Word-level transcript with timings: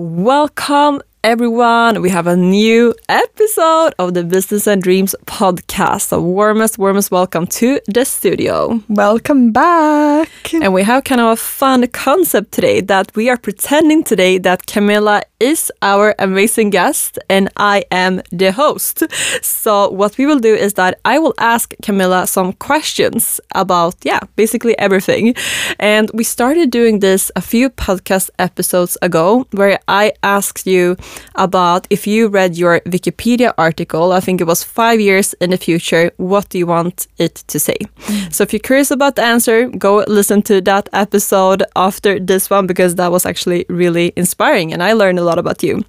Welcome, 0.00 1.02
everyone. 1.24 2.00
We 2.02 2.10
have 2.10 2.28
a 2.28 2.36
new 2.36 2.94
episode 3.08 3.96
of 3.98 4.14
the 4.14 4.22
Business 4.22 4.68
and 4.68 4.80
Dreams 4.80 5.16
podcast. 5.26 6.02
So, 6.02 6.22
warmest, 6.22 6.78
warmest 6.78 7.10
welcome 7.10 7.48
to 7.48 7.80
the 7.88 8.04
studio. 8.04 8.80
Welcome 8.88 9.50
back. 9.50 10.54
And 10.54 10.72
we 10.72 10.84
have 10.84 11.02
kind 11.02 11.20
of 11.20 11.32
a 11.32 11.34
fun 11.36 11.84
concept 11.88 12.52
today 12.52 12.80
that 12.82 13.10
we 13.16 13.28
are 13.28 13.36
pretending 13.36 14.04
today 14.04 14.38
that 14.38 14.68
Camilla 14.68 15.22
is 15.40 15.70
our 15.82 16.14
amazing 16.18 16.70
guest 16.70 17.18
and 17.28 17.48
I 17.56 17.84
am 17.90 18.22
the 18.32 18.52
host. 18.52 19.04
So, 19.42 19.90
what 19.90 20.16
we 20.18 20.26
will 20.26 20.38
do 20.38 20.54
is 20.54 20.74
that 20.74 20.98
I 21.04 21.18
will 21.18 21.34
ask 21.38 21.74
Camilla 21.82 22.26
some 22.26 22.52
questions 22.54 23.40
about, 23.54 23.96
yeah, 24.02 24.20
basically 24.36 24.78
everything. 24.78 25.34
And 25.78 26.10
we 26.14 26.24
started 26.24 26.70
doing 26.70 27.00
this 27.00 27.30
a 27.36 27.40
few 27.40 27.70
podcast 27.70 28.30
episodes 28.38 28.96
ago 29.02 29.46
where 29.52 29.78
I 29.86 30.12
asked 30.22 30.66
you 30.66 30.96
about 31.34 31.86
if 31.90 32.06
you 32.06 32.28
read 32.28 32.56
your 32.56 32.80
Wikipedia 32.80 33.52
article, 33.58 34.12
I 34.12 34.20
think 34.20 34.40
it 34.40 34.46
was 34.46 34.64
five 34.64 35.00
years 35.00 35.34
in 35.34 35.50
the 35.50 35.56
future, 35.56 36.10
what 36.16 36.48
do 36.48 36.58
you 36.58 36.66
want 36.66 37.06
it 37.18 37.36
to 37.48 37.58
say? 37.58 37.76
Mm. 37.78 38.32
So, 38.32 38.42
if 38.42 38.52
you're 38.52 38.60
curious 38.60 38.90
about 38.90 39.16
the 39.16 39.22
answer, 39.22 39.68
go 39.68 40.04
listen 40.08 40.42
to 40.42 40.60
that 40.62 40.88
episode 40.92 41.62
after 41.76 42.18
this 42.18 42.50
one 42.50 42.66
because 42.66 42.94
that 42.96 43.12
was 43.12 43.26
actually 43.26 43.66
really 43.68 44.12
inspiring 44.16 44.72
and 44.72 44.82
I 44.82 44.92
learned 44.94 45.18
a 45.18 45.27
lot 45.28 45.38
about 45.38 45.62
you. 45.62 45.84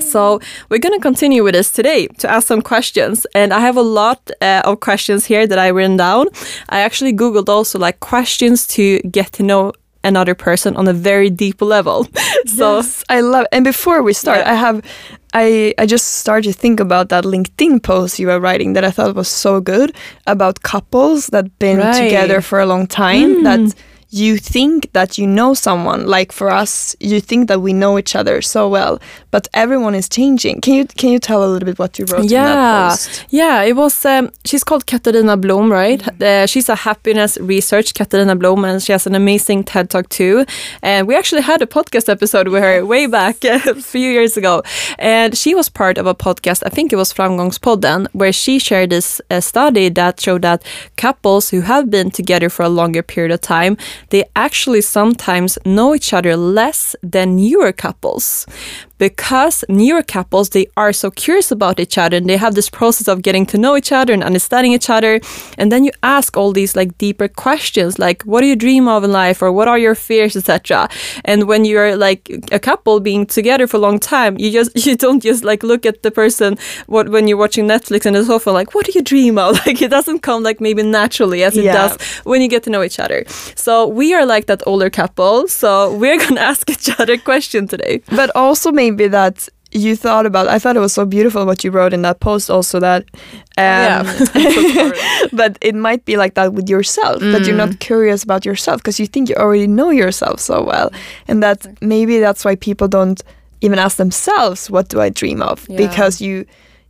So 0.00 0.40
we're 0.68 0.78
going 0.78 0.94
to 0.94 1.00
continue 1.00 1.42
with 1.42 1.54
this 1.54 1.70
today 1.70 2.08
to 2.18 2.30
ask 2.30 2.46
some 2.46 2.60
questions, 2.60 3.26
and 3.34 3.54
I 3.54 3.60
have 3.60 3.76
a 3.76 3.82
lot 3.82 4.30
uh, 4.42 4.62
of 4.64 4.80
questions 4.80 5.24
here 5.24 5.46
that 5.46 5.58
I 5.58 5.68
written 5.68 5.96
down. 5.96 6.28
I 6.68 6.80
actually 6.80 7.14
googled 7.14 7.48
also 7.48 7.78
like 7.78 7.98
questions 8.00 8.66
to 8.68 8.98
get 9.00 9.32
to 9.32 9.42
know 9.42 9.72
another 10.04 10.34
person 10.34 10.76
on 10.76 10.88
a 10.88 10.92
very 10.92 11.30
deep 11.30 11.62
level. 11.62 12.06
so 12.46 12.76
yes, 12.76 13.04
I 13.08 13.20
love. 13.20 13.44
It. 13.44 13.48
And 13.52 13.64
before 13.64 14.02
we 14.02 14.12
start, 14.12 14.38
yeah. 14.38 14.52
I 14.52 14.54
have. 14.54 14.82
I, 15.34 15.74
I 15.76 15.84
just 15.84 16.14
started 16.14 16.54
to 16.54 16.58
think 16.58 16.80
about 16.80 17.10
that 17.10 17.24
LinkedIn 17.24 17.82
post 17.82 18.18
you 18.18 18.28
were 18.28 18.40
writing 18.40 18.72
that 18.72 18.84
I 18.84 18.90
thought 18.90 19.14
was 19.14 19.28
so 19.28 19.60
good 19.60 19.94
about 20.26 20.62
couples 20.62 21.26
that 21.28 21.58
been 21.58 21.78
right. 21.78 22.02
together 22.02 22.40
for 22.40 22.60
a 22.60 22.66
long 22.66 22.86
time 22.86 23.36
mm. 23.36 23.44
that 23.44 23.74
you 24.10 24.38
think 24.38 24.90
that 24.92 25.18
you 25.18 25.26
know 25.26 25.52
someone 25.52 26.06
like 26.06 26.32
for 26.32 26.48
us 26.50 26.96
you 26.98 27.20
think 27.20 27.48
that 27.48 27.60
we 27.60 27.72
know 27.72 27.98
each 27.98 28.16
other 28.16 28.40
so 28.40 28.68
well 28.68 28.98
but 29.30 29.46
everyone 29.52 29.94
is 29.94 30.08
changing. 30.08 30.60
Can 30.60 30.74
you 30.74 30.86
can 30.86 31.10
you 31.10 31.18
tell 31.18 31.44
a 31.44 31.48
little 31.48 31.66
bit 31.66 31.78
what 31.78 31.98
you 31.98 32.06
wrote 32.06 32.30
yeah. 32.30 32.96
yeah 33.28 33.62
it 33.62 33.76
was 33.76 34.04
um, 34.06 34.30
she's 34.44 34.64
called 34.64 34.86
Katarina 34.86 35.36
Blom 35.36 35.70
right? 35.70 36.02
Mm 36.02 36.14
-hmm. 36.18 36.42
uh, 36.42 36.46
she's 36.46 36.68
a 36.70 36.74
happiness 36.74 37.38
research 37.40 37.92
Katarina 37.92 38.34
Blom 38.34 38.64
and 38.64 38.82
she 38.82 38.92
has 38.92 39.06
an 39.06 39.14
amazing 39.14 39.64
TED 39.64 39.90
talk 39.90 40.08
too. 40.08 40.44
And 40.82 41.08
we 41.08 41.14
actually 41.16 41.42
had 41.42 41.62
a 41.62 41.66
podcast 41.66 42.08
episode 42.08 42.48
with 42.50 42.62
her 42.62 42.84
way 42.86 43.08
back 43.08 43.36
a 43.44 43.74
few 43.92 44.10
years 44.16 44.36
ago. 44.36 44.62
And 44.98 45.36
she 45.36 45.54
was 45.54 45.68
part 45.68 45.98
of 45.98 46.06
a 46.06 46.14
podcast 46.14 46.60
I 46.68 46.70
think 46.70 46.92
it 46.92 46.96
was 46.96 47.12
Framgångspodden 47.12 48.06
where 48.12 48.32
she 48.32 48.58
shared 48.58 48.90
this 48.90 49.20
uh, 49.30 49.40
study 49.40 49.90
that 49.90 50.20
showed 50.20 50.42
that 50.42 50.62
couples 50.96 51.50
who 51.52 51.60
have 51.60 51.84
been 51.90 52.10
together 52.10 52.48
for 52.50 52.64
a 52.64 52.68
longer 52.68 53.02
period 53.02 53.32
of 53.34 53.40
time 53.40 53.76
they 54.10 54.24
actually 54.36 54.80
sometimes 54.80 55.58
know 55.64 55.94
each 55.94 56.12
other 56.12 56.36
less 56.36 56.96
than 57.02 57.36
newer 57.36 57.72
couples 57.72 58.46
because 58.98 59.64
newer 59.68 60.02
couples 60.02 60.50
they 60.50 60.66
are 60.76 60.92
so 60.92 61.10
curious 61.10 61.50
about 61.50 61.80
each 61.80 61.96
other 61.98 62.16
and 62.16 62.28
they 62.28 62.36
have 62.36 62.54
this 62.54 62.68
process 62.68 63.08
of 63.08 63.22
getting 63.22 63.46
to 63.46 63.58
know 63.58 63.76
each 63.76 63.92
other 63.92 64.12
and 64.12 64.22
understanding 64.22 64.72
each 64.72 64.90
other. 64.90 65.20
And 65.56 65.72
then 65.72 65.84
you 65.84 65.92
ask 66.02 66.36
all 66.36 66.52
these 66.52 66.76
like 66.76 66.98
deeper 66.98 67.28
questions 67.28 67.98
like 67.98 68.22
what 68.22 68.40
do 68.40 68.46
you 68.46 68.56
dream 68.56 68.88
of 68.88 69.04
in 69.04 69.12
life? 69.12 69.42
or 69.42 69.52
what 69.52 69.68
are 69.68 69.78
your 69.78 69.94
fears? 69.94 70.36
etc 70.36 70.88
and 71.24 71.46
when 71.46 71.64
you're 71.64 71.96
like 71.96 72.30
a 72.52 72.58
couple 72.58 73.00
being 73.00 73.26
together 73.26 73.66
for 73.66 73.76
a 73.76 73.80
long 73.80 73.98
time 73.98 74.38
you 74.38 74.50
just 74.50 74.70
you 74.86 74.96
don't 74.96 75.22
just 75.22 75.44
like 75.44 75.62
look 75.62 75.86
at 75.86 76.02
the 76.02 76.10
person 76.10 76.56
what 76.86 77.08
when 77.08 77.28
you're 77.28 77.36
watching 77.36 77.66
netflix 77.66 78.04
and 78.06 78.16
the 78.16 78.24
sofa 78.24 78.50
like 78.50 78.74
what 78.74 78.86
do 78.86 78.92
you 78.92 79.02
dream 79.02 79.38
of? 79.38 79.58
Like 79.68 79.82
it 79.82 79.90
doesn't 79.90 80.20
come 80.20 80.42
like 80.42 80.60
maybe 80.60 80.82
naturally 80.82 81.42
as 81.42 81.56
it 81.56 81.64
yeah. 81.64 81.74
does 81.74 81.92
when 82.24 82.40
you 82.40 82.48
get 82.48 82.62
to 82.62 82.70
know 82.70 82.82
each 82.82 82.98
other. 82.98 83.24
So 83.54 83.86
we 83.86 84.14
are 84.14 84.24
like 84.24 84.46
that 84.46 84.62
older 84.66 84.88
couple 84.88 85.46
so 85.48 85.94
we're 85.94 86.18
gonna 86.24 86.40
ask 86.40 86.70
each 86.70 86.88
other 86.98 87.18
question 87.18 87.66
today. 87.66 88.00
But 88.20 88.30
also 88.34 88.72
maybe 88.72 88.87
maybe 88.90 89.08
that 89.08 89.48
you 89.70 89.94
thought 89.94 90.24
about 90.24 90.48
i 90.48 90.58
thought 90.58 90.76
it 90.76 90.80
was 90.80 90.94
so 90.94 91.04
beautiful 91.04 91.44
what 91.44 91.62
you 91.62 91.70
wrote 91.70 91.92
in 91.92 92.00
that 92.02 92.20
post 92.20 92.50
also 92.50 92.80
that 92.80 93.04
um, 93.58 94.06
yeah. 94.06 94.92
but 95.32 95.58
it 95.60 95.74
might 95.74 96.04
be 96.06 96.16
like 96.16 96.34
that 96.34 96.54
with 96.54 96.68
yourself 96.70 97.20
mm. 97.20 97.32
that 97.32 97.46
you're 97.46 97.56
not 97.56 97.68
mm. 97.68 97.78
curious 97.78 98.22
about 98.22 98.46
yourself 98.46 98.78
because 98.78 98.98
you 98.98 99.06
think 99.06 99.28
you 99.28 99.34
already 99.36 99.66
know 99.66 99.90
yourself 99.90 100.40
so 100.40 100.62
well 100.62 100.90
and 101.26 101.42
that 101.42 101.66
maybe 101.82 102.18
that's 102.18 102.44
why 102.44 102.54
people 102.56 102.88
don't 102.88 103.22
even 103.60 103.78
ask 103.78 103.98
themselves 103.98 104.70
what 104.70 104.88
do 104.88 105.00
i 105.00 105.10
dream 105.10 105.42
of 105.42 105.68
yeah. 105.68 105.76
because 105.76 106.20
you 106.20 106.46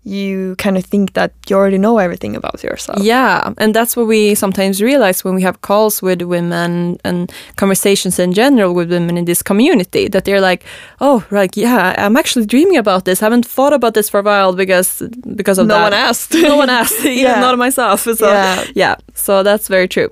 you 0.08 0.56
kind 0.56 0.76
of 0.76 0.84
think 0.84 1.12
that 1.12 1.32
you 1.48 1.56
already 1.56 1.78
know 1.78 1.98
everything 1.98 2.34
about 2.34 2.62
yourself. 2.62 2.98
Yeah, 3.02 3.52
and 3.58 3.74
that's 3.74 3.96
what 3.96 4.06
we 4.06 4.34
sometimes 4.34 4.80
realize 4.82 5.24
when 5.24 5.34
we 5.34 5.42
have 5.42 5.60
calls 5.60 6.00
with 6.02 6.22
women 6.22 6.98
and 7.04 7.30
conversations 7.56 8.18
in 8.18 8.32
general 8.32 8.74
with 8.74 8.90
women 8.90 9.18
in 9.18 9.24
this 9.26 9.42
community 9.42 10.08
that 10.08 10.24
they're 10.24 10.40
like, 10.40 10.64
"Oh, 11.00 11.24
right, 11.30 11.54
yeah, 11.56 11.94
I'm 11.98 12.16
actually 12.16 12.46
dreaming 12.46 12.78
about 12.78 13.04
this. 13.04 13.22
I 13.22 13.26
haven't 13.26 13.46
thought 13.46 13.72
about 13.72 13.94
this 13.94 14.08
for 14.08 14.20
a 14.20 14.22
while 14.22 14.52
because 14.54 15.02
because 15.36 15.58
of 15.58 15.66
no 15.66 15.74
that. 15.74 15.82
one 15.82 15.92
asked. 15.92 16.32
no 16.34 16.56
one 16.56 16.70
asked, 16.70 17.00
even 17.04 17.18
yeah. 17.24 17.40
not 17.40 17.58
myself. 17.58 18.00
So 18.00 18.14
yeah. 18.30 18.64
yeah, 18.74 18.96
so 19.14 19.42
that's 19.42 19.68
very 19.68 19.88
true. 19.88 20.10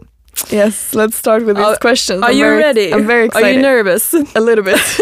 Yes, 0.50 0.94
let's 0.94 1.16
start 1.16 1.44
with 1.44 1.56
these 1.56 1.78
questions. 1.78 2.22
Are 2.22 2.30
I'm 2.30 2.36
you 2.36 2.44
very, 2.44 2.58
ready? 2.58 2.92
I'm 2.92 3.06
very 3.06 3.26
excited. 3.26 3.46
Are 3.46 3.52
you 3.52 3.62
nervous? 3.62 4.14
A 4.14 4.40
little 4.40 4.64
bit. 4.64 4.76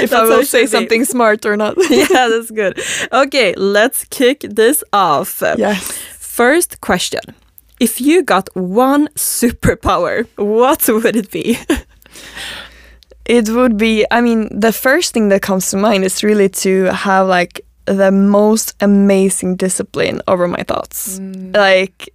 if 0.00 0.12
I 0.12 0.22
will 0.24 0.44
say 0.44 0.66
something 0.66 1.04
smart 1.04 1.46
or 1.46 1.56
not. 1.56 1.76
yeah, 1.90 2.28
that's 2.28 2.50
good. 2.50 2.78
Okay, 3.12 3.54
let's 3.56 4.04
kick 4.04 4.40
this 4.40 4.84
off. 4.92 5.42
Yes. 5.42 5.98
First 6.18 6.80
question. 6.80 7.20
If 7.80 8.00
you 8.00 8.22
got 8.22 8.48
one 8.54 9.08
superpower, 9.16 10.26
what 10.36 10.86
would 10.88 11.16
it 11.16 11.30
be? 11.30 11.58
it 13.24 13.48
would 13.48 13.76
be, 13.76 14.04
I 14.10 14.20
mean, 14.20 14.48
the 14.50 14.72
first 14.72 15.14
thing 15.14 15.30
that 15.30 15.40
comes 15.40 15.70
to 15.70 15.76
mind 15.76 16.04
is 16.04 16.22
really 16.22 16.48
to 16.64 16.84
have 16.92 17.26
like 17.26 17.62
the 17.86 18.12
most 18.12 18.74
amazing 18.80 19.56
discipline 19.56 20.20
over 20.28 20.46
my 20.46 20.62
thoughts. 20.62 21.18
Mm. 21.18 21.56
Like, 21.56 22.10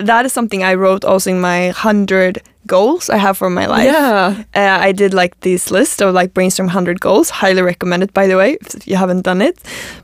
that 0.00 0.26
is 0.26 0.32
something 0.32 0.62
I 0.62 0.74
wrote 0.74 1.04
also 1.04 1.30
in 1.30 1.40
my 1.40 1.66
100 1.66 2.42
goals 2.66 3.10
I 3.10 3.16
have 3.16 3.36
for 3.36 3.50
my 3.50 3.66
life. 3.66 3.84
Yeah. 3.84 4.44
Uh, 4.54 4.78
I 4.80 4.92
did 4.92 5.14
like 5.14 5.40
this 5.40 5.70
list 5.70 6.02
of 6.02 6.14
like 6.14 6.34
brainstorm 6.34 6.66
100 6.66 7.00
goals. 7.00 7.30
Highly 7.30 7.62
recommend 7.62 8.02
it, 8.02 8.12
by 8.12 8.26
the 8.26 8.36
way, 8.36 8.58
if 8.60 8.86
you 8.86 8.96
haven't 8.96 9.22
done 9.22 9.42
it. 9.42 9.58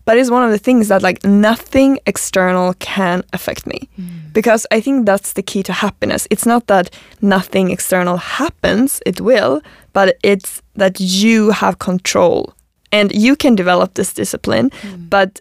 But 0.05 0.19
it's 0.19 0.31
one 0.31 0.43
of 0.43 0.51
the 0.51 0.59
things 0.59 0.89
that 0.89 1.03
like 1.03 1.25
nothing 1.25 1.99
external 2.07 2.75
can 2.75 3.23
affect 3.33 3.67
me. 3.67 3.89
Mm. 3.99 4.33
Because 4.33 4.67
I 4.71 4.81
think 4.81 5.07
that's 5.07 5.35
the 5.35 5.43
key 5.43 5.63
to 5.65 5.73
happiness. 5.73 6.27
It's 6.31 6.47
not 6.47 6.67
that 6.67 6.91
nothing 7.21 7.71
external 7.71 8.17
happens, 8.17 9.01
it 9.07 9.21
will, 9.21 9.63
but 9.93 10.17
it's 10.23 10.63
that 10.75 11.01
you 11.01 11.51
have 11.51 11.79
control. 11.79 12.53
And 12.93 13.13
you 13.13 13.37
can 13.37 13.55
develop 13.55 13.95
this 13.95 14.13
discipline, 14.13 14.71
mm. 14.71 15.11
but 15.11 15.41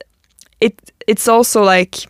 it 0.61 0.73
it's 1.07 1.27
also 1.27 1.63
like 1.63 2.07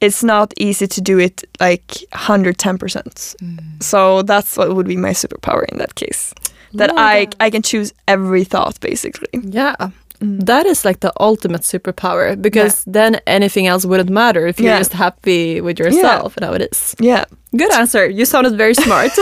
it's 0.00 0.22
not 0.22 0.52
easy 0.56 0.86
to 0.86 1.00
do 1.00 1.18
it 1.18 1.44
like 1.60 1.86
110%. 2.12 2.56
Mm. 2.56 3.82
So 3.82 4.22
that's 4.22 4.56
what 4.56 4.74
would 4.74 4.86
be 4.86 4.96
my 4.96 5.12
superpower 5.12 5.64
in 5.72 5.78
that 5.78 5.94
case. 5.94 6.34
That 6.74 6.90
yeah. 6.92 7.00
I 7.00 7.28
I 7.40 7.50
can 7.50 7.62
choose 7.62 7.92
every 8.06 8.44
thought 8.44 8.80
basically. 8.80 9.28
Yeah. 9.32 9.90
Mm. 10.20 10.46
That 10.46 10.66
is 10.66 10.84
like 10.84 11.00
the 11.00 11.12
ultimate 11.20 11.62
superpower 11.62 12.40
because 12.40 12.84
yeah. 12.86 12.92
then 12.92 13.20
anything 13.26 13.66
else 13.66 13.84
wouldn't 13.84 14.10
matter 14.10 14.46
if 14.46 14.58
you're 14.58 14.72
yeah. 14.72 14.78
just 14.78 14.92
happy 14.92 15.60
with 15.60 15.78
yourself 15.78 16.36
and 16.36 16.44
how 16.44 16.52
it 16.54 16.62
is. 16.72 16.94
Yeah. 17.00 17.24
Good 17.56 17.72
answer. 17.72 18.08
You 18.08 18.24
sounded 18.24 18.56
very 18.56 18.74
smart. 18.74 19.12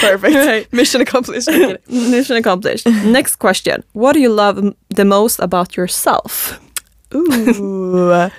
Perfect. 0.00 0.34
Right. 0.34 0.72
Mission 0.72 1.00
accomplished. 1.00 1.48
Mission 1.88 2.36
accomplished. 2.36 2.86
Next 3.04 3.36
question. 3.36 3.84
What 3.92 4.12
do 4.12 4.20
you 4.20 4.28
love 4.28 4.74
the 4.90 5.04
most 5.04 5.38
about 5.38 5.76
yourself? 5.76 6.60
Ooh. 7.14 8.30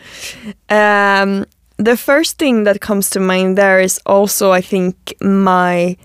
um, 0.69 1.45
the 1.77 1.97
first 1.97 2.37
thing 2.37 2.63
that 2.63 2.81
comes 2.81 3.09
to 3.11 3.19
mind 3.19 3.57
there 3.57 3.79
is 3.79 3.99
also, 4.05 4.51
I 4.51 4.61
think, 4.61 5.13
my 5.21 5.97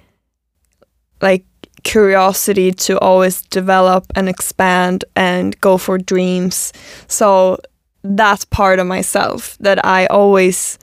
like 1.20 1.44
curiosity 1.84 2.72
to 2.72 2.98
always 2.98 3.42
develop 3.42 4.06
and 4.14 4.28
expand 4.28 5.04
and 5.16 5.58
go 5.60 5.78
for 5.78 5.98
dreams. 5.98 6.72
So 7.06 7.58
that's 8.02 8.44
part 8.44 8.78
of 8.78 8.86
myself 8.86 9.56
that 9.60 9.84
I 9.84 10.06
always 10.06 10.78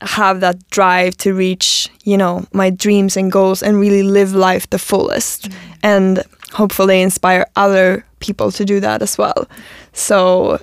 have 0.00 0.40
that 0.40 0.68
drive 0.70 1.16
to 1.18 1.32
reach, 1.32 1.88
you 2.04 2.16
know, 2.16 2.44
my 2.52 2.70
dreams 2.70 3.16
and 3.16 3.30
goals 3.30 3.62
and 3.62 3.78
really 3.78 4.02
live 4.02 4.34
life 4.34 4.68
the 4.70 4.78
fullest 4.78 5.48
mm. 5.48 5.54
and 5.82 6.22
hopefully 6.52 7.00
inspire 7.00 7.46
other 7.56 8.04
people 8.18 8.50
to 8.52 8.64
do 8.64 8.80
that 8.80 9.02
as 9.02 9.16
well. 9.16 9.48
So 9.92 10.58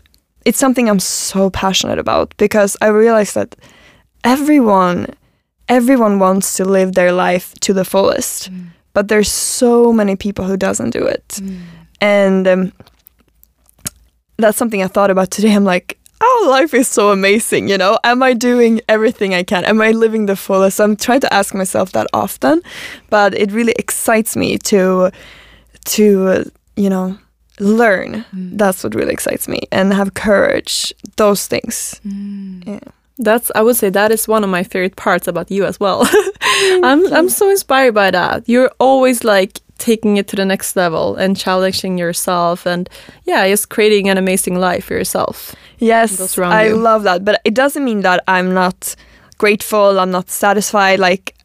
it's 0.46 0.60
something 0.60 0.90
I'm 0.90 1.00
so 1.00 1.50
passionate 1.50 2.00
about 2.00 2.36
because 2.38 2.78
I 2.82 2.88
realize 2.88 3.34
that 3.34 3.56
everyone 4.24 5.08
everyone 5.68 6.18
wants 6.18 6.56
to 6.58 6.66
live 6.66 6.94
their 6.94 7.12
life 7.12 7.54
to 7.62 7.74
the 7.74 7.86
fullest. 7.86 8.52
Mm. 8.52 8.68
But 8.94 9.08
there's 9.08 9.30
so 9.30 9.94
many 9.94 10.16
people 10.16 10.46
who 10.46 10.58
doesn't 10.58 10.90
do 10.90 11.06
it. 11.06 11.28
Mm. 11.28 11.60
and 12.02 12.48
um, 12.48 12.74
that's 14.38 14.58
something 14.58 14.82
I 14.82 14.88
thought 14.88 15.12
about 15.12 15.32
today. 15.32 15.54
I'm 15.54 15.66
like, 15.66 16.00
oh, 16.22 16.48
life 16.50 16.74
is 16.74 16.88
so 16.88 17.12
amazing, 17.12 17.70
you 17.70 17.78
know? 17.78 18.00
Am 18.04 18.24
I 18.24 18.34
doing 18.34 18.82
everything 18.88 19.34
I 19.34 19.44
can? 19.44 19.66
Am 19.66 19.82
I 19.82 19.92
living 19.92 20.26
the 20.26 20.36
fullest? 20.36 20.80
I'm 20.80 20.96
trying 20.96 21.20
to 21.22 21.34
ask 21.34 21.54
myself 21.54 21.92
that 21.92 22.08
often, 22.14 22.62
but 23.10 23.34
it 23.34 23.52
really 23.52 23.74
excites 23.78 24.36
me 24.36 24.58
to, 24.60 25.12
to, 25.86 26.28
uh, 26.28 26.44
you 26.76 26.90
know, 26.90 27.18
learn. 27.60 28.26
Mm. 28.36 28.58
That's 28.58 28.84
what 28.84 28.96
really 28.96 29.14
excites 29.14 29.48
me 29.48 29.62
and 29.72 29.94
have 29.94 30.14
courage. 30.14 30.94
Those 31.18 31.48
things. 31.48 32.00
Mm. 32.06 32.66
Yeah. 32.68 32.92
That's 33.18 33.52
I 33.54 33.62
would 33.62 33.76
say 33.76 33.90
that 33.90 34.12
is 34.12 34.28
one 34.28 34.44
of 34.44 34.50
my 34.50 34.64
favorite 34.64 34.96
parts 34.96 35.28
about 35.28 35.52
you 35.52 35.66
as 35.66 35.80
well. 35.80 36.08
I'm 36.84 37.12
I'm 37.14 37.30
so 37.30 37.50
inspired 37.50 37.94
by 37.94 38.12
that. 38.12 38.48
You're 38.48 38.72
always 38.80 39.24
like 39.24 39.60
taking 39.78 40.18
it 40.18 40.28
to 40.28 40.36
the 40.36 40.46
next 40.46 40.76
level 40.76 41.16
and 41.16 41.36
challenging 41.36 41.98
yourself 41.98 42.66
and 42.66 42.90
yeah, 43.26 43.48
just 43.48 43.70
creating 43.70 44.10
an 44.10 44.18
amazing 44.18 44.60
life 44.60 44.86
for 44.86 44.94
yourself. 44.94 45.56
Yes, 45.80 46.18
those 46.18 46.38
around 46.38 46.54
I 46.54 46.68
you. 46.68 46.76
love 46.78 47.04
that. 47.04 47.26
But 47.26 47.42
it 47.44 47.54
doesn't 47.54 47.84
mean 47.84 48.02
that 48.02 48.24
I'm 48.28 48.54
not 48.54 48.96
grateful, 49.38 50.00
I'm 50.00 50.12
not 50.12 50.30
satisfied. 50.30 51.00
Like 51.00 51.36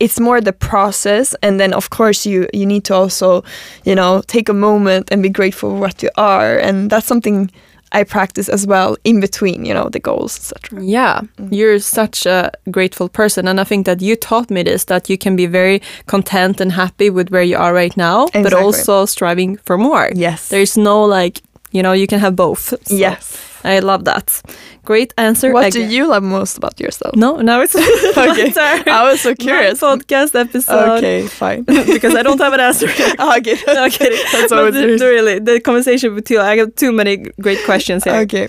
it's 0.00 0.20
more 0.20 0.40
the 0.40 0.52
process 0.52 1.34
and 1.42 1.58
then 1.58 1.72
of 1.72 1.90
course 1.90 2.26
you 2.26 2.48
you 2.52 2.66
need 2.66 2.84
to 2.84 2.94
also, 2.94 3.42
you 3.84 3.94
know, 3.94 4.22
take 4.26 4.48
a 4.48 4.54
moment 4.54 5.10
and 5.12 5.22
be 5.22 5.28
grateful 5.28 5.70
for 5.70 5.80
what 5.80 6.02
you 6.02 6.10
are. 6.16 6.58
And 6.58 6.90
that's 6.90 7.06
something 7.06 7.50
I 7.94 8.04
practice 8.04 8.48
as 8.48 8.66
well 8.66 8.96
in 9.04 9.20
between, 9.20 9.64
you 9.64 9.72
know, 9.72 9.88
the 9.88 10.00
goals, 10.00 10.36
etc. 10.36 10.82
Yeah, 10.82 11.20
mm. 11.38 11.48
you're 11.52 11.78
such 11.78 12.26
a 12.26 12.50
grateful 12.70 13.08
person. 13.08 13.46
And 13.48 13.60
I 13.60 13.64
think 13.64 13.86
that 13.86 14.02
you 14.02 14.16
taught 14.16 14.50
me 14.50 14.64
this 14.64 14.84
that 14.84 15.08
you 15.08 15.16
can 15.16 15.36
be 15.36 15.46
very 15.46 15.80
content 16.06 16.60
and 16.60 16.72
happy 16.72 17.08
with 17.08 17.30
where 17.30 17.44
you 17.44 17.56
are 17.56 17.72
right 17.72 17.96
now, 17.96 18.26
but 18.32 18.52
also 18.52 19.06
striving 19.06 19.56
for 19.58 19.78
more. 19.78 20.10
Yes. 20.14 20.48
There's 20.48 20.76
no 20.76 21.04
like, 21.04 21.40
you 21.70 21.82
know, 21.82 21.92
you 21.92 22.06
can 22.06 22.18
have 22.18 22.34
both. 22.34 22.74
So 22.86 22.94
Yes. 22.94 23.53
I 23.64 23.78
love 23.80 24.04
that. 24.04 24.42
Great 24.84 25.14
answer. 25.16 25.52
What 25.52 25.72
do 25.72 25.82
you 25.82 26.06
love 26.06 26.22
most 26.22 26.58
about 26.58 26.78
yourself? 26.78 27.16
No, 27.16 27.40
now 27.40 27.60
it's 27.62 27.74
Okay. 28.16 28.52
I 28.90 29.02
was 29.10 29.20
so 29.22 29.34
curious. 29.34 29.80
My 29.82 29.96
podcast 29.96 30.38
episode. 30.38 30.98
Okay, 30.98 31.26
fine. 31.26 31.62
because 31.96 32.14
I 32.14 32.22
don't 32.22 32.40
have 32.40 32.52
an 32.52 32.60
answer. 32.60 32.88
okay. 33.38 33.56
no, 33.66 33.88
kidding. 33.88 34.18
That's 34.32 34.50
But 34.50 34.58
always 34.58 34.74
the- 34.74 34.80
serious. 34.80 35.00
the- 35.00 35.06
really 35.08 35.38
the 35.38 35.60
conversation 35.60 36.14
with 36.14 36.30
you. 36.30 36.40
I 36.40 36.56
got 36.56 36.76
too 36.76 36.92
many 36.92 37.16
great 37.40 37.64
questions 37.64 38.04
here. 38.04 38.14
Okay. 38.24 38.48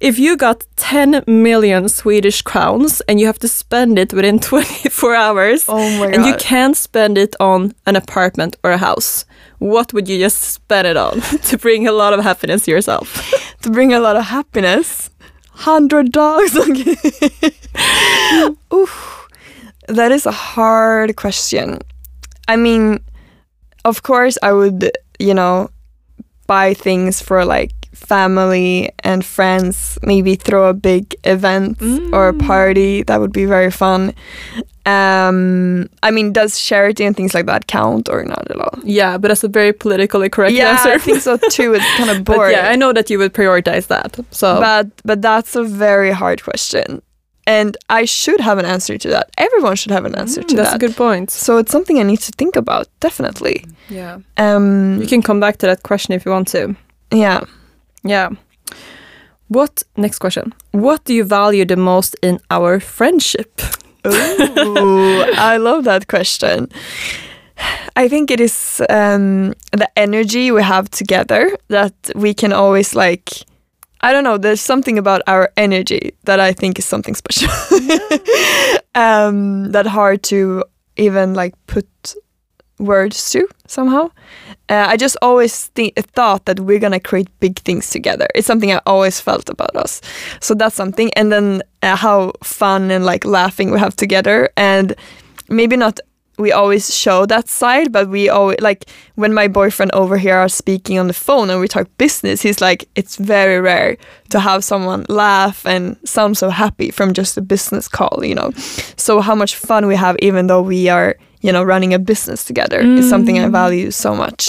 If 0.00 0.18
you 0.18 0.36
got 0.36 0.64
10 0.76 1.22
million 1.28 1.88
Swedish 1.88 2.42
crowns 2.42 3.00
and 3.02 3.20
you 3.20 3.26
have 3.26 3.38
to 3.38 3.46
spend 3.48 3.98
it 4.00 4.12
within 4.12 4.40
24 4.40 5.14
hours, 5.14 5.64
Oh 5.68 5.78
my 5.98 6.06
god. 6.06 6.14
and 6.14 6.26
you 6.26 6.34
can't 6.38 6.76
spend 6.76 7.16
it 7.18 7.36
on 7.38 7.72
an 7.86 7.94
apartment 7.94 8.56
or 8.64 8.72
a 8.72 8.78
house, 8.78 9.24
what 9.60 9.92
would 9.92 10.08
you 10.08 10.18
just 10.18 10.38
spend 10.42 10.88
it 10.88 10.96
on 10.96 11.20
to 11.50 11.56
bring 11.56 11.86
a 11.86 11.92
lot 11.92 12.12
of 12.18 12.24
happiness 12.24 12.64
to 12.64 12.72
yourself? 12.72 13.08
To 13.62 13.70
bring 13.70 13.92
a 13.92 14.00
lot 14.00 14.16
of 14.16 14.24
happiness. 14.24 15.10
Hundred 15.50 16.12
dogs. 16.12 16.56
Okay. 16.68 16.96
Oof. 18.72 19.28
That 19.88 20.12
is 20.12 20.26
a 20.26 20.32
hard 20.32 21.16
question. 21.16 21.78
I 22.48 22.56
mean, 22.56 23.00
of 23.84 24.02
course, 24.02 24.38
I 24.42 24.52
would, 24.52 24.90
you 25.18 25.34
know, 25.34 25.70
buy 26.52 26.74
things 26.74 27.22
for 27.28 27.44
like 27.56 27.72
family 28.12 28.90
and 29.08 29.24
friends. 29.24 29.98
Maybe 30.02 30.34
throw 30.36 30.68
a 30.68 30.74
big 30.74 31.04
event 31.24 31.80
or 32.12 32.28
a 32.28 32.34
party. 32.34 33.02
That 33.08 33.18
would 33.20 33.32
be 33.32 33.46
very 33.56 33.70
fun. 33.70 34.12
Um, 34.84 35.88
I 36.02 36.10
mean, 36.10 36.32
does 36.32 36.58
charity 36.68 37.04
and 37.06 37.16
things 37.16 37.34
like 37.34 37.46
that 37.46 37.66
count 37.66 38.08
or 38.08 38.24
not 38.24 38.50
at 38.50 38.58
all? 38.64 38.74
Yeah, 38.84 39.18
but 39.18 39.28
that's 39.28 39.44
a 39.44 39.48
very 39.48 39.72
politically 39.72 40.28
correct 40.28 40.54
yeah, 40.54 40.70
answer. 40.72 40.90
I 40.90 40.98
think 40.98 41.20
so 41.20 41.36
too. 41.56 41.74
It's 41.76 41.90
kind 41.96 42.10
of 42.10 42.24
But 42.24 42.36
boring. 42.36 42.56
yeah, 42.56 42.72
I 42.72 42.76
know 42.76 42.92
that 42.92 43.08
you 43.10 43.18
would 43.18 43.32
prioritize 43.32 43.86
that. 43.86 44.18
So 44.30 44.46
but 44.60 44.86
but 45.04 45.22
that's 45.22 45.54
a 45.56 45.64
very 45.64 46.10
hard 46.10 46.42
question 46.42 47.00
and 47.46 47.76
i 47.88 48.04
should 48.06 48.40
have 48.40 48.58
an 48.58 48.64
answer 48.66 48.98
to 48.98 49.08
that 49.08 49.26
everyone 49.36 49.76
should 49.76 49.92
have 49.92 50.04
an 50.06 50.14
answer 50.14 50.42
to 50.42 50.54
Mm, 50.54 50.56
that's 50.56 50.70
that 50.70 50.76
a 50.76 50.86
good 50.86 50.96
point. 50.96 51.30
so 51.30 51.58
it's 51.58 51.72
something 51.72 51.98
i 51.98 52.02
need 52.04 52.20
to 52.20 52.32
think 52.38 52.56
about 52.56 52.86
definitely 53.00 53.64
Yeah. 53.90 54.18
um 54.38 55.00
You 55.00 55.06
can 55.08 55.22
come 55.22 55.40
back 55.40 55.56
to 55.58 55.66
that 55.66 55.82
question 55.82 56.14
if 56.14 56.24
you 56.26 56.32
want 56.32 56.48
to. 56.52 56.74
yeah 57.10 57.40
Yeah. 58.04 58.28
What 59.48 59.82
next 59.96 60.18
question? 60.20 60.52
What 60.70 61.04
do 61.04 61.12
you 61.12 61.24
value 61.28 61.64
the 61.66 61.76
most 61.76 62.16
in 62.22 62.38
our 62.50 62.80
friendship? 62.80 63.60
Ooh, 64.06 65.22
i 65.52 65.56
love 65.58 65.84
that 65.84 66.06
question 66.06 66.68
i 67.96 68.08
think 68.08 68.30
it 68.30 68.40
is 68.40 68.80
um 68.88 69.52
the 69.78 69.88
energy 69.96 70.50
we 70.50 70.62
have 70.62 70.88
together 70.90 71.56
that 71.68 71.94
we 72.14 72.34
can 72.34 72.52
always 72.52 72.94
like 72.94 73.30
I 74.02 74.12
don't 74.12 74.24
know. 74.24 74.36
There's 74.36 74.60
something 74.60 74.98
about 74.98 75.22
our 75.26 75.50
energy 75.56 76.14
that 76.24 76.40
I 76.40 76.52
think 76.52 76.78
is 76.78 76.84
something 76.84 77.14
special. 77.14 77.48
um, 78.94 79.70
that 79.72 79.86
hard 79.86 80.22
to 80.24 80.64
even 80.96 81.34
like 81.34 81.54
put 81.66 81.86
words 82.78 83.30
to 83.30 83.46
somehow. 83.66 84.10
Uh, 84.68 84.86
I 84.88 84.96
just 84.96 85.16
always 85.22 85.66
thi- 85.68 85.92
thought 85.96 86.46
that 86.46 86.58
we're 86.60 86.80
gonna 86.80 86.98
create 87.00 87.28
big 87.40 87.58
things 87.60 87.90
together. 87.90 88.26
It's 88.34 88.46
something 88.46 88.72
I 88.72 88.80
always 88.86 89.20
felt 89.20 89.48
about 89.48 89.76
us. 89.76 90.00
So 90.40 90.54
that's 90.54 90.74
something. 90.74 91.12
And 91.14 91.30
then 91.30 91.62
uh, 91.82 91.96
how 91.96 92.32
fun 92.42 92.90
and 92.90 93.04
like 93.04 93.24
laughing 93.24 93.70
we 93.70 93.78
have 93.78 93.94
together, 93.94 94.50
and 94.56 94.94
maybe 95.48 95.76
not. 95.76 96.00
We 96.38 96.50
always 96.50 96.94
show 96.94 97.26
that 97.26 97.48
side, 97.48 97.92
but 97.92 98.08
we 98.08 98.28
always 98.28 98.58
like 98.60 98.86
when 99.16 99.34
my 99.34 99.48
boyfriend 99.48 99.92
over 99.92 100.16
here 100.16 100.36
are 100.36 100.48
speaking 100.48 100.98
on 100.98 101.06
the 101.06 101.12
phone 101.12 101.50
and 101.50 101.60
we 101.60 101.68
talk 101.68 101.88
business. 101.98 102.40
He's 102.40 102.60
like, 102.60 102.88
it's 102.94 103.16
very 103.16 103.60
rare 103.60 103.96
to 104.30 104.40
have 104.40 104.64
someone 104.64 105.04
laugh 105.08 105.66
and 105.66 105.96
sound 106.04 106.38
so 106.38 106.48
happy 106.48 106.90
from 106.90 107.12
just 107.12 107.36
a 107.36 107.42
business 107.42 107.86
call, 107.86 108.24
you 108.24 108.34
know. 108.34 108.50
So 108.96 109.20
how 109.20 109.34
much 109.34 109.56
fun 109.56 109.86
we 109.86 109.96
have, 109.96 110.16
even 110.20 110.46
though 110.46 110.62
we 110.62 110.88
are, 110.88 111.16
you 111.42 111.52
know, 111.52 111.62
running 111.62 111.92
a 111.92 111.98
business 111.98 112.44
together, 112.44 112.80
is 112.80 113.08
something 113.08 113.38
I 113.38 113.48
value 113.48 113.90
so 113.90 114.14
much. 114.14 114.48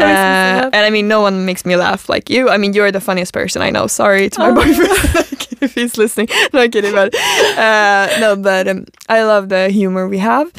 Uh, 0.00 0.70
and 0.72 0.86
I 0.86 0.90
mean, 0.90 1.08
no 1.08 1.20
one 1.20 1.44
makes 1.44 1.64
me 1.66 1.76
laugh 1.76 2.08
like 2.08 2.30
you. 2.30 2.48
I 2.48 2.56
mean, 2.56 2.72
you're 2.72 2.90
the 2.92 3.00
funniest 3.00 3.32
person 3.34 3.60
I 3.62 3.70
know. 3.70 3.86
Sorry 3.86 4.30
to 4.30 4.38
my 4.40 4.52
boyfriend 4.52 4.88
like, 5.14 5.62
if 5.62 5.74
he's 5.74 5.98
listening. 5.98 6.28
No 6.52 6.68
kidding, 6.68 6.92
but 6.92 7.14
uh, 7.58 8.08
no, 8.20 8.36
but 8.36 8.66
um, 8.68 8.86
I 9.08 9.24
love 9.24 9.48
the 9.48 9.68
humor 9.68 10.08
we 10.08 10.18
have. 10.18 10.50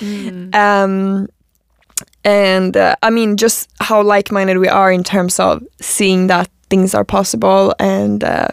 Um, 0.53 1.27
and 2.23 2.77
uh, 2.77 2.95
I 3.01 3.09
mean, 3.09 3.37
just 3.37 3.69
how 3.79 4.01
like-minded 4.03 4.57
we 4.59 4.67
are 4.67 4.91
in 4.91 5.03
terms 5.03 5.39
of 5.39 5.63
seeing 5.81 6.27
that 6.27 6.49
things 6.69 6.93
are 6.93 7.03
possible, 7.03 7.73
and 7.79 8.23
uh, 8.23 8.49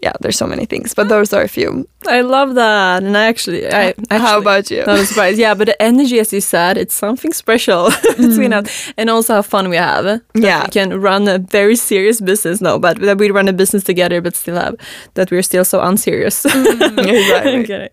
yeah, 0.00 0.12
there's 0.20 0.36
so 0.36 0.46
many 0.46 0.64
things, 0.64 0.94
but 0.94 1.08
those 1.08 1.32
are 1.32 1.42
a 1.42 1.48
few. 1.48 1.88
I 2.06 2.20
love 2.20 2.54
that, 2.54 3.02
and 3.02 3.16
I 3.16 3.26
actually, 3.26 3.66
I 3.66 3.88
actually, 3.88 4.18
how 4.18 4.38
about 4.38 4.70
you? 4.70 4.84
Not. 4.86 5.34
Yeah, 5.36 5.54
but 5.54 5.66
the 5.66 5.82
energy, 5.82 6.20
as 6.20 6.32
you 6.32 6.40
said, 6.40 6.78
it's 6.78 6.94
something 6.94 7.32
special 7.32 7.90
between 8.16 8.52
mm. 8.52 8.62
us, 8.62 8.92
and 8.96 9.10
also 9.10 9.34
how 9.34 9.42
fun 9.42 9.68
we 9.68 9.76
have. 9.76 10.04
That 10.04 10.22
Yeah. 10.34 10.62
we 10.62 10.68
can 10.70 11.00
run 11.00 11.26
a 11.26 11.38
very 11.38 11.74
serious 11.74 12.20
business 12.20 12.60
now, 12.60 12.78
but 12.78 13.00
that 13.00 13.18
we 13.18 13.30
run 13.30 13.48
a 13.48 13.52
business 13.52 13.82
together, 13.82 14.20
but 14.20 14.36
still 14.36 14.56
have 14.56 14.76
that 15.14 15.30
we're 15.30 15.42
still 15.42 15.64
so 15.64 15.80
unserious. 15.80 16.44
Mm, 16.44 16.98
exactly. 17.08 17.58
Okay. 17.60 17.88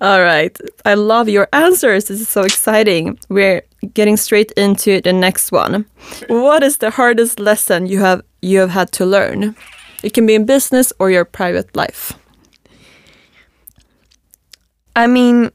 All 0.00 0.22
right. 0.22 0.56
I 0.84 0.94
love 0.94 1.28
your 1.28 1.48
answers. 1.52 2.04
This 2.04 2.20
is 2.20 2.28
so 2.28 2.42
exciting. 2.42 3.18
We're 3.28 3.62
getting 3.94 4.16
straight 4.16 4.52
into 4.52 5.00
the 5.00 5.12
next 5.12 5.50
one. 5.50 5.84
What 6.28 6.62
is 6.62 6.78
the 6.78 6.90
hardest 6.90 7.40
lesson 7.40 7.86
you 7.86 7.98
have 8.00 8.22
you 8.40 8.60
have 8.60 8.70
had 8.70 8.92
to 8.92 9.04
learn? 9.04 9.56
It 10.02 10.14
can 10.14 10.26
be 10.26 10.34
in 10.34 10.46
business 10.46 10.92
or 10.98 11.10
your 11.10 11.24
private 11.24 11.74
life. 11.76 12.12
I 14.96 15.06
mean, 15.06 15.50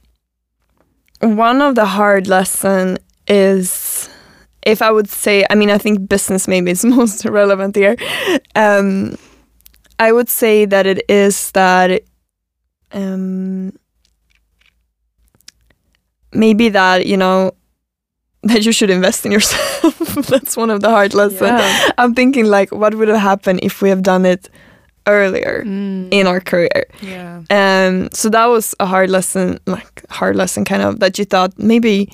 one 1.19 1.61
of 1.61 1.75
the 1.75 1.85
hard 1.85 2.27
lesson 2.27 2.97
is 3.27 4.09
if 4.65 4.81
I 4.81 4.91
would 4.91 5.09
say, 5.09 5.45
I 5.49 5.55
mean, 5.55 5.69
I 5.69 5.77
think 5.77 6.09
business 6.09 6.47
maybe 6.47 6.71
is 6.71 6.83
most 6.99 7.25
relevant 7.25 7.75
here. 7.75 7.95
Um, 8.55 9.17
I 9.99 10.11
would 10.11 10.29
say 10.29 10.65
that 10.65 10.85
it 10.85 11.03
is 11.07 11.51
that 11.51 12.01
um, 12.91 13.73
maybe 16.33 16.69
that 16.69 17.05
you 17.05 17.17
know 17.17 17.51
that 18.45 18.65
you 18.65 18.71
should 18.71 18.89
invest 18.89 19.25
in 19.25 19.31
yourself. 19.31 19.97
That's 20.29 20.55
one 20.55 20.69
of 20.69 20.81
the 20.81 20.89
hard 20.89 21.13
lessons. 21.13 21.41
Yeah. 21.41 21.89
I'm 21.97 22.13
thinking 22.13 22.45
like, 22.45 22.71
what 22.71 22.93
would 22.95 23.07
have 23.07 23.19
happened 23.19 23.59
if 23.63 23.81
we 23.81 23.89
have 23.89 24.01
done 24.03 24.25
it 24.25 24.49
earlier 25.07 25.61
in 26.11 26.27
our 26.27 26.39
career? 26.39 26.85
Yeah. 27.01 27.41
Um, 27.49 28.09
so 28.13 28.29
that 28.29 28.45
was 28.45 28.73
a 28.79 28.85
hard 28.85 29.09
lesson, 29.09 29.59
like 29.65 30.03
hard 30.09 30.35
lesson, 30.35 30.63
kind 30.65 30.81
of 30.83 30.99
that 30.99 31.17
you 31.19 31.25
thought 31.25 31.57
maybe 31.57 32.11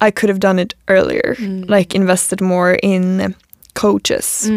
I 0.00 0.10
could 0.10 0.28
have 0.28 0.40
done 0.40 0.58
it 0.58 0.74
earlier, 0.88 1.36
like 1.68 1.94
invested 1.94 2.40
more 2.40 2.76
in 2.82 3.34
coaches, 3.74 4.48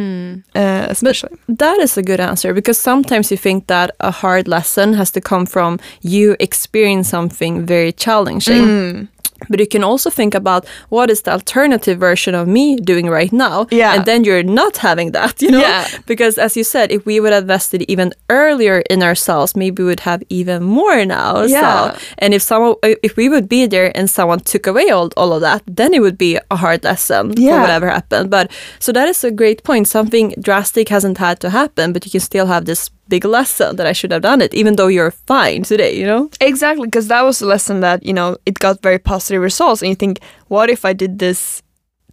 uh, 0.55 0.85
especially. 0.89 1.37
That 1.47 1.79
is 1.79 1.97
a 1.97 2.03
good 2.03 2.19
answer 2.19 2.53
because 2.53 2.77
sometimes 2.79 3.31
you 3.31 3.37
think 3.37 3.67
that 3.67 3.91
a 3.99 4.11
hard 4.11 4.47
lesson 4.47 4.93
has 4.93 5.11
to 5.11 5.21
come 5.21 5.45
from 5.45 5.79
you 6.01 6.35
experience 6.39 7.09
something 7.09 7.65
very 7.65 7.91
challenging. 7.91 9.07
But 9.49 9.59
you 9.59 9.67
can 9.67 9.83
also 9.83 10.09
think 10.09 10.33
about 10.35 10.65
what 10.89 11.09
is 11.09 11.21
the 11.21 11.31
alternative 11.31 11.99
version 11.99 12.35
of 12.35 12.47
me 12.47 12.75
doing 12.75 13.07
right 13.09 13.31
now? 13.31 13.67
Yeah. 13.71 13.93
And 13.93 14.05
then 14.05 14.23
you're 14.23 14.43
not 14.43 14.77
having 14.77 15.11
that, 15.11 15.41
you 15.41 15.51
know? 15.51 15.59
Yeah. 15.59 15.87
Because 16.05 16.37
as 16.37 16.55
you 16.57 16.63
said, 16.63 16.91
if 16.91 17.05
we 17.05 17.19
would 17.19 17.33
have 17.33 17.43
invested 17.43 17.83
even 17.87 18.13
earlier 18.29 18.83
in 18.89 19.01
ourselves, 19.03 19.55
maybe 19.55 19.83
we 19.83 19.89
would 19.89 20.01
have 20.01 20.21
even 20.29 20.63
more 20.63 21.05
now. 21.05 21.43
Yeah. 21.43 21.93
So, 21.93 21.99
and 22.19 22.33
if 22.33 22.41
someone, 22.41 22.75
if 22.83 23.15
we 23.15 23.29
would 23.29 23.47
be 23.47 23.65
there 23.67 23.91
and 23.95 24.09
someone 24.09 24.39
took 24.39 24.67
away 24.67 24.89
all, 24.89 25.09
all 25.17 25.33
of 25.33 25.41
that, 25.41 25.61
then 25.67 25.93
it 25.93 26.01
would 26.01 26.17
be 26.17 26.37
a 26.51 26.55
hard 26.55 26.83
lesson 26.83 27.33
Yeah. 27.37 27.55
for 27.55 27.61
whatever 27.61 27.89
happened. 27.89 28.29
But 28.29 28.51
so 28.79 28.91
that 28.91 29.07
is 29.07 29.23
a 29.23 29.31
great 29.31 29.63
point. 29.63 29.87
Something 29.87 30.33
drastic 30.41 30.89
hasn't 30.89 31.17
had 31.17 31.39
to 31.41 31.49
happen, 31.49 31.93
but 31.93 32.05
you 32.05 32.11
can 32.11 32.19
still 32.21 32.47
have 32.47 32.65
this 32.65 32.89
big 33.09 33.23
lesson 33.23 33.77
that 33.77 33.87
I 33.87 33.93
should 33.93 34.11
have 34.11 34.21
done 34.21 34.41
it, 34.41 34.53
even 34.53 34.75
though 34.75 34.87
you're 34.87 35.11
fine 35.11 35.63
today, 35.63 35.95
you 35.95 36.05
know? 36.05 36.29
Exactly, 36.41 36.87
because 36.87 37.07
that 37.07 37.23
was 37.23 37.41
a 37.41 37.45
lesson 37.45 37.79
that, 37.79 38.05
you 38.05 38.11
know, 38.13 38.35
it 38.45 38.59
got 38.59 38.81
very 38.81 38.99
positive 38.99 39.26
results. 39.35 39.81
And 39.81 39.89
you 39.89 39.95
think, 39.95 40.19
what 40.47 40.69
if 40.69 40.85
I 40.85 40.93
did 40.93 41.19
this 41.19 41.61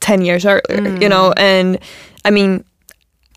10 0.00 0.24
years 0.24 0.44
earlier, 0.44 0.60
you 0.68 1.06
mm. 1.06 1.10
know? 1.10 1.32
And 1.36 1.78
I 2.24 2.30
mean, 2.30 2.64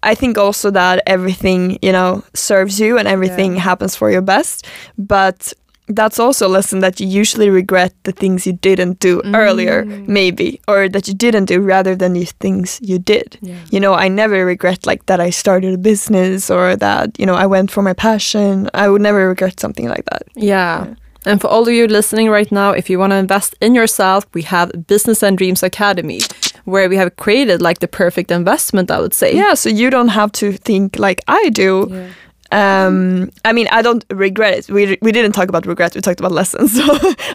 I 0.04 0.16
think 0.16 0.38
also 0.38 0.72
that 0.72 1.04
everything, 1.06 1.80
you 1.82 1.92
know, 1.92 2.24
serves 2.34 2.80
you 2.80 2.98
and 2.98 3.08
everything 3.08 3.56
Yeah. 3.56 3.62
happens 3.62 3.96
for 3.96 4.12
your 4.12 4.22
best. 4.22 4.66
But 4.98 5.54
that's 5.90 6.20
also 6.20 6.48
a 6.48 6.50
lesson 6.50 6.82
that 6.82 7.00
you 7.00 7.08
usually 7.08 7.50
regret 7.50 7.94
the 8.04 8.12
things 8.12 8.46
you 8.46 8.54
didn't 8.54 9.00
do 9.00 9.22
mm. 9.22 9.36
earlier, 9.36 9.86
maybe, 9.86 10.60
or 10.68 10.90
that 10.90 11.08
you 11.08 11.14
didn't 11.14 11.46
do 11.46 11.62
rather 11.62 11.96
than 11.96 12.14
the 12.14 12.26
things 12.42 12.80
you 12.82 13.00
did. 13.00 13.38
Yeah. 13.42 13.56
You 13.72 13.80
know, 13.80 13.94
I 13.94 14.10
never 14.10 14.46
regret 14.46 14.86
like 14.86 15.06
that 15.06 15.22
I 15.22 15.30
started 15.30 15.74
a 15.74 15.78
business 15.78 16.50
or 16.52 16.76
that, 16.76 17.18
you 17.18 17.26
know, 17.26 17.36
I 17.36 17.46
went 17.46 17.72
for 17.72 17.82
my 17.82 17.94
passion. 17.94 18.70
I 18.74 18.90
would 18.90 19.02
never 19.02 19.30
regret 19.30 19.60
something 19.60 19.88
like 19.88 20.04
that. 20.12 20.24
Yeah. 20.36 20.94
And 21.28 21.42
for 21.42 21.48
all 21.48 21.68
of 21.68 21.74
you 21.74 21.88
listening 21.88 22.30
right 22.30 22.52
now, 22.52 22.72
if 22.72 22.90
you 22.90 23.00
want 23.00 23.12
to 23.12 23.18
invest 23.18 23.56
in 23.62 23.76
yourself, 23.76 24.26
we 24.34 24.42
have 24.44 24.72
Business 24.88 25.22
and 25.24 25.38
Dreams 25.38 25.62
Academy, 25.64 26.22
where 26.66 26.90
we 26.90 26.96
have 26.98 27.16
created 27.18 27.62
like 27.62 27.80
the 27.80 27.88
perfect 27.88 28.32
investment, 28.32 28.90
I 28.90 29.00
would 29.00 29.14
say. 29.14 29.36
Yeah, 29.36 29.54
so 29.54 29.70
you 29.70 29.90
don't 29.90 30.10
have 30.10 30.32
to 30.34 30.54
think 30.54 30.98
like 30.98 31.22
I 31.28 31.50
do. 31.50 31.88
Yeah. 31.90 32.08
Um, 32.50 33.30
I 33.44 33.52
mean, 33.52 33.68
I 33.72 33.82
don't 33.82 34.06
regret 34.10 34.54
it. 34.58 34.70
We 34.70 34.98
we 35.02 35.12
didn't 35.12 35.34
talk 35.34 35.50
about 35.50 35.66
regret. 35.66 35.96
We 35.96 36.02
talked 36.02 36.20
about 36.22 36.32
lessons. 36.32 36.72
So 36.78 36.84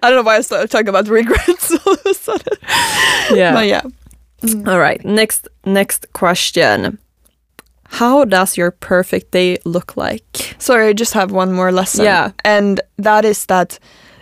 I 0.02 0.08
don't 0.08 0.16
know 0.16 0.22
why 0.22 0.36
I 0.36 0.40
started 0.40 0.70
talking 0.70 0.88
about 0.88 1.08
regrets 1.08 1.70
all 1.70 1.92
of 1.92 2.06
a 2.06 2.14
sudden. 2.14 2.56
Yeah. 3.34 3.52
But 3.52 3.66
yeah, 3.66 3.82
All 4.66 4.78
right. 4.78 5.04
Next 5.04 5.48
next 5.66 6.06
question. 6.12 6.98
How 7.92 8.24
does 8.24 8.56
your 8.56 8.70
perfect 8.70 9.32
day 9.32 9.58
look 9.64 9.96
like? 9.96 10.56
sorry, 10.58 10.88
I 10.88 10.92
just 10.92 11.12
have 11.14 11.30
one 11.30 11.52
more 11.52 11.72
lesson. 11.72 12.04
Yeah. 12.04 12.32
and 12.44 12.80
that 12.96 13.24
is 13.24 13.46
that 13.46 13.78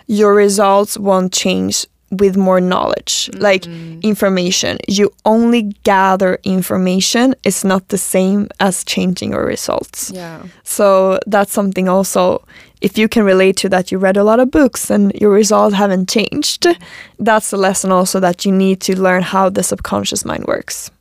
your 0.07 0.33
results 0.33 0.97
won't 0.97 1.31
change 1.31 1.85
with 2.11 2.35
more 2.35 2.59
knowledge, 2.59 3.29
like 3.35 3.61
mm. 3.63 4.01
information. 4.03 4.77
You 4.87 5.13
only 5.23 5.73
gather 5.83 6.37
information. 6.43 7.35
It's 7.45 7.63
not 7.63 7.87
the 7.87 7.97
same 7.97 8.49
as 8.59 8.83
changing 8.83 9.31
your 9.31 9.45
results. 9.45 10.11
Yeah. 10.13 10.43
So 10.63 11.19
that's 11.25 11.53
something 11.53 11.87
also, 11.87 12.43
if 12.81 12.97
you 12.97 13.07
can 13.07 13.23
relate 13.23 13.55
to 13.57 13.69
that, 13.69 13.91
you 13.91 13.97
read 13.97 14.17
a 14.17 14.25
lot 14.25 14.41
of 14.41 14.51
books 14.51 14.91
and 14.91 15.13
your 15.13 15.31
results 15.31 15.75
haven't 15.75 16.09
changed, 16.09 16.67
that's 17.19 17.53
a 17.53 17.57
lesson 17.57 17.91
also 17.91 18.19
that 18.19 18.45
you 18.45 18.51
need 18.51 18.81
to 18.81 18.99
learn 18.99 19.21
how 19.21 19.49
the 19.49 19.63
subconscious 19.63 20.25
mind 20.25 20.45
works. 20.45 20.91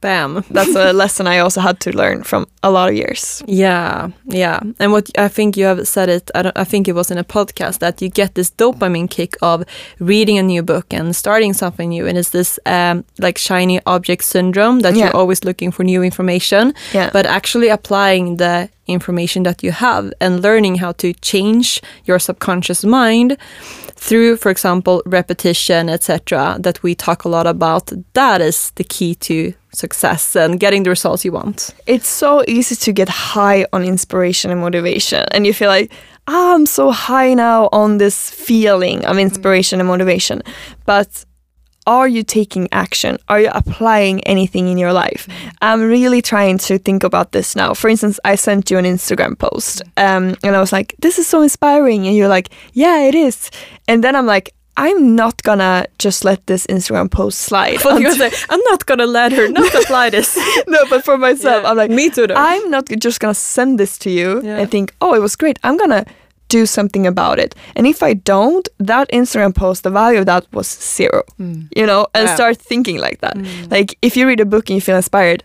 Bam. 0.00 0.44
That's 0.50 0.74
a 0.76 0.92
lesson 0.92 1.26
I 1.26 1.38
also 1.38 1.60
had 1.60 1.80
to 1.80 1.90
learn 1.96 2.22
from 2.22 2.46
a 2.62 2.70
lot 2.70 2.88
of 2.88 2.94
years. 2.94 3.42
Yeah, 3.46 4.10
yeah. 4.26 4.60
And 4.78 4.92
what 4.92 5.08
I 5.18 5.28
think 5.28 5.56
you 5.56 5.64
have 5.64 5.86
said 5.88 6.08
it, 6.08 6.30
I, 6.34 6.42
don't, 6.42 6.56
I 6.58 6.64
think 6.64 6.86
it 6.88 6.94
was 6.94 7.10
in 7.10 7.18
a 7.18 7.24
podcast 7.24 7.78
that 7.78 8.02
you 8.02 8.08
get 8.10 8.34
this 8.34 8.50
dopamine 8.50 9.08
kick 9.08 9.36
of 9.42 9.64
reading 9.98 10.38
a 10.38 10.42
new 10.42 10.62
book 10.62 10.92
and 10.92 11.14
starting 11.16 11.54
something 11.54 11.88
new. 11.90 12.06
And 12.06 12.18
it's 12.18 12.30
this 12.30 12.58
um, 12.66 13.04
like 13.18 13.38
shiny 13.38 13.80
object 13.86 14.24
syndrome 14.24 14.80
that 14.80 14.94
Yeah. 14.94 15.06
you're 15.06 15.16
always 15.16 15.44
looking 15.44 15.70
for 15.72 15.84
new 15.84 16.02
information, 16.02 16.74
Yeah. 16.92 17.10
but 17.12 17.26
actually 17.26 17.68
applying 17.68 18.36
the 18.36 18.68
information 18.86 19.42
that 19.44 19.62
you 19.64 19.72
have 19.72 20.12
and 20.20 20.42
learning 20.42 20.76
how 20.76 20.92
to 20.92 21.12
change 21.14 21.80
your 22.04 22.18
subconscious 22.20 22.84
mind 22.84 23.36
through, 23.96 24.36
for 24.36 24.50
example, 24.50 25.02
repetition, 25.06 25.88
etc., 25.88 26.56
that 26.60 26.82
we 26.82 26.94
talk 26.94 27.24
a 27.24 27.28
lot 27.28 27.46
about. 27.46 27.90
That 28.12 28.40
is 28.40 28.70
the 28.76 28.84
key 28.84 29.14
to 29.16 29.54
success 29.76 30.36
and 30.36 30.58
getting 30.58 30.82
the 30.82 30.90
results 30.90 31.24
you 31.24 31.32
want. 31.32 31.74
It's 31.86 32.08
so 32.08 32.42
easy 32.48 32.74
to 32.76 32.92
get 32.92 33.08
high 33.08 33.66
on 33.72 33.84
inspiration 33.84 34.50
and 34.50 34.60
motivation, 34.60 35.24
and 35.32 35.46
you 35.46 35.52
feel 35.52 35.68
like, 35.68 35.92
ah, 36.26 36.54
I'm 36.54 36.66
so 36.66 36.90
high 36.90 37.34
now 37.34 37.68
on 37.72 37.98
this 37.98 38.30
feeling 38.30 39.04
of 39.04 39.18
inspiration 39.18 39.80
and 39.80 39.88
motivation. 39.88 40.42
But 40.84 41.24
are 41.86 42.08
you 42.08 42.24
taking 42.24 42.68
action? 42.72 43.16
Are 43.28 43.40
you 43.40 43.50
applying 43.52 44.20
anything 44.24 44.66
in 44.66 44.76
your 44.76 44.92
life? 44.92 45.28
I'm 45.62 45.82
really 45.82 46.20
trying 46.20 46.58
to 46.58 46.78
think 46.78 47.04
about 47.04 47.30
this 47.30 47.54
now. 47.54 47.74
For 47.74 47.88
instance, 47.88 48.18
I 48.24 48.34
sent 48.34 48.72
you 48.72 48.78
an 48.78 48.84
Instagram 48.84 49.38
post 49.38 49.82
um, 49.96 50.34
and 50.42 50.56
I 50.56 50.60
was 50.60 50.72
like, 50.72 50.96
this 50.98 51.18
is 51.18 51.28
so 51.28 51.42
inspiring. 51.42 52.06
And 52.08 52.16
you're 52.16 52.28
like, 52.28 52.48
yeah, 52.72 53.02
it 53.02 53.14
is. 53.14 53.50
And 53.86 54.02
then 54.02 54.16
I'm 54.16 54.26
like, 54.26 54.52
I'm 54.76 55.16
not 55.16 55.42
gonna 55.42 55.86
just 55.98 56.24
let 56.24 56.46
this 56.46 56.66
Instagram 56.66 57.10
post 57.10 57.38
slide. 57.40 57.78
But 57.82 58.00
you're 58.00 58.16
like, 58.18 58.34
I'm 58.50 58.60
not 58.70 58.84
gonna 58.86 59.06
let 59.06 59.32
her 59.32 59.48
not 59.48 59.74
apply 59.82 60.10
this. 60.10 60.36
no, 60.68 60.84
but 60.90 61.04
for 61.04 61.16
myself, 61.18 61.62
Yeah. 61.62 61.70
I'm 61.70 61.76
like, 61.76 61.90
Me 61.90 62.10
too, 62.10 62.26
though. 62.26 62.34
I'm 62.36 62.70
not 62.70 62.86
just 62.98 63.20
gonna 63.20 63.34
send 63.34 63.78
this 63.80 63.96
to 63.98 64.10
you 64.10 64.42
Yeah. 64.42 64.58
and 64.58 64.70
think, 64.70 64.92
oh, 65.00 65.14
it 65.14 65.20
was 65.20 65.36
great. 65.36 65.58
I'm 65.62 65.76
gonna 65.78 66.04
do 66.48 66.64
something 66.66 67.06
about 67.06 67.38
it. 67.38 67.54
And 67.74 67.86
if 67.86 68.02
I 68.02 68.14
don't, 68.14 68.68
that 68.78 69.08
Instagram 69.10 69.52
post, 69.54 69.82
the 69.82 69.90
value 69.90 70.18
of 70.20 70.26
that 70.26 70.46
was 70.52 70.68
zero. 70.68 71.22
Mm. 71.40 71.68
You 71.74 71.86
know, 71.86 72.06
and 72.14 72.28
Yeah. 72.28 72.34
start 72.34 72.56
thinking 72.58 72.98
like 72.98 73.20
that. 73.20 73.36
Mm. 73.36 73.70
Like 73.70 73.96
if 74.02 74.16
you 74.16 74.26
read 74.28 74.40
a 74.40 74.44
book 74.44 74.68
and 74.70 74.74
you 74.76 74.80
feel 74.80 74.96
inspired, 74.96 75.42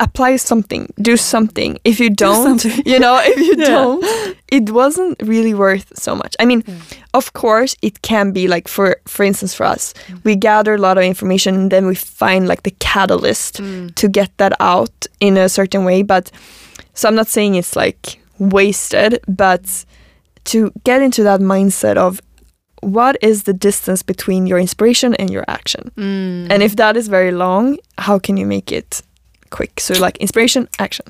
apply 0.00 0.36
something, 0.36 0.92
do 1.00 1.16
something. 1.16 1.78
If 1.84 2.00
you 2.00 2.10
don't, 2.10 2.60
something. 2.60 2.82
you 2.92 2.98
know, 2.98 3.20
if 3.22 3.38
you 3.38 3.54
Yeah. 3.58 3.66
don't, 3.66 4.36
it 4.48 4.70
wasn't 4.70 5.20
really 5.22 5.54
worth 5.54 5.92
so 5.98 6.14
much. 6.14 6.36
I 6.40 6.44
mean, 6.44 6.62
mm. 6.62 6.80
of 7.14 7.32
course, 7.32 7.76
it 7.82 8.02
can 8.02 8.32
be 8.32 8.48
like 8.48 8.68
for 8.68 8.96
for 9.06 9.24
instance 9.24 9.54
for 9.54 9.66
us, 9.66 9.94
mm. 10.06 10.24
we 10.24 10.36
gather 10.36 10.74
a 10.74 10.78
lot 10.78 10.98
of 10.98 11.04
information 11.04 11.54
and 11.54 11.70
then 11.70 11.86
we 11.86 11.94
find 11.94 12.46
like 12.48 12.62
the 12.62 12.74
catalyst 12.78 13.60
mm. 13.60 13.94
to 13.94 14.08
get 14.08 14.30
that 14.38 14.52
out 14.60 15.06
in 15.20 15.36
a 15.36 15.48
certain 15.48 15.84
way. 15.84 16.02
But 16.02 16.30
so 16.94 17.08
I'm 17.08 17.16
not 17.16 17.28
saying 17.28 17.54
it's 17.56 17.76
like 17.76 18.20
wasted, 18.38 19.20
but 19.26 19.84
to 20.44 20.70
get 20.84 21.02
into 21.02 21.22
that 21.24 21.40
mindset 21.40 21.96
of 21.96 22.20
what 22.80 23.16
is 23.22 23.42
the 23.42 23.52
distance 23.52 24.02
between 24.02 24.46
your 24.46 24.58
inspiration 24.58 25.14
and 25.14 25.30
your 25.30 25.44
action? 25.48 25.90
And 25.96 26.62
if 26.62 26.76
that 26.76 26.96
is 26.96 27.08
very 27.08 27.32
long, 27.32 27.78
how 27.98 28.18
can 28.18 28.36
you 28.36 28.46
make 28.46 28.70
it 28.72 29.02
quick? 29.50 29.80
So 29.80 29.94
like 29.94 30.16
inspiration, 30.18 30.68
action. 30.78 31.06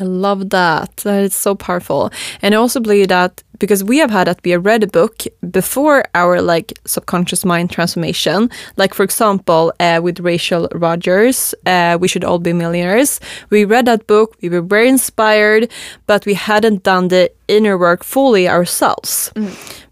I 0.00 0.04
love 0.04 0.50
that. 0.50 0.96
That 0.98 1.22
is 1.22 1.34
so 1.34 1.54
powerful. 1.54 2.10
And 2.42 2.54
I 2.54 2.58
also 2.58 2.80
believe 2.80 3.08
that 3.08 3.42
because 3.58 3.82
we 3.82 3.98
have 3.98 4.10
had 4.10 4.26
that 4.26 4.40
we 4.44 4.52
have 4.52 4.64
read 4.64 4.84
a 4.84 4.86
book 4.86 5.24
before 5.50 6.04
our 6.14 6.40
like 6.40 6.78
subconscious 6.84 7.44
mind 7.44 7.70
transformation. 7.70 8.50
Like 8.76 8.94
for 8.94 9.02
example, 9.02 9.72
uh, 9.80 10.00
with 10.02 10.20
Rachel 10.20 10.68
Rodgers, 10.72 11.54
uh, 11.66 11.98
We 12.00 12.08
Should 12.08 12.24
All 12.24 12.38
Be 12.38 12.52
Millionaires. 12.52 13.20
We 13.50 13.64
read 13.64 13.86
that 13.86 14.06
book, 14.06 14.36
we 14.42 14.48
were 14.48 14.62
very 14.62 14.88
inspired, 14.88 15.70
but 16.06 16.26
we 16.26 16.34
hadn't 16.34 16.82
done 16.82 17.08
the 17.08 17.30
inner 17.48 17.78
work 17.78 18.04
fully 18.04 18.48
ourselves. 18.48 19.32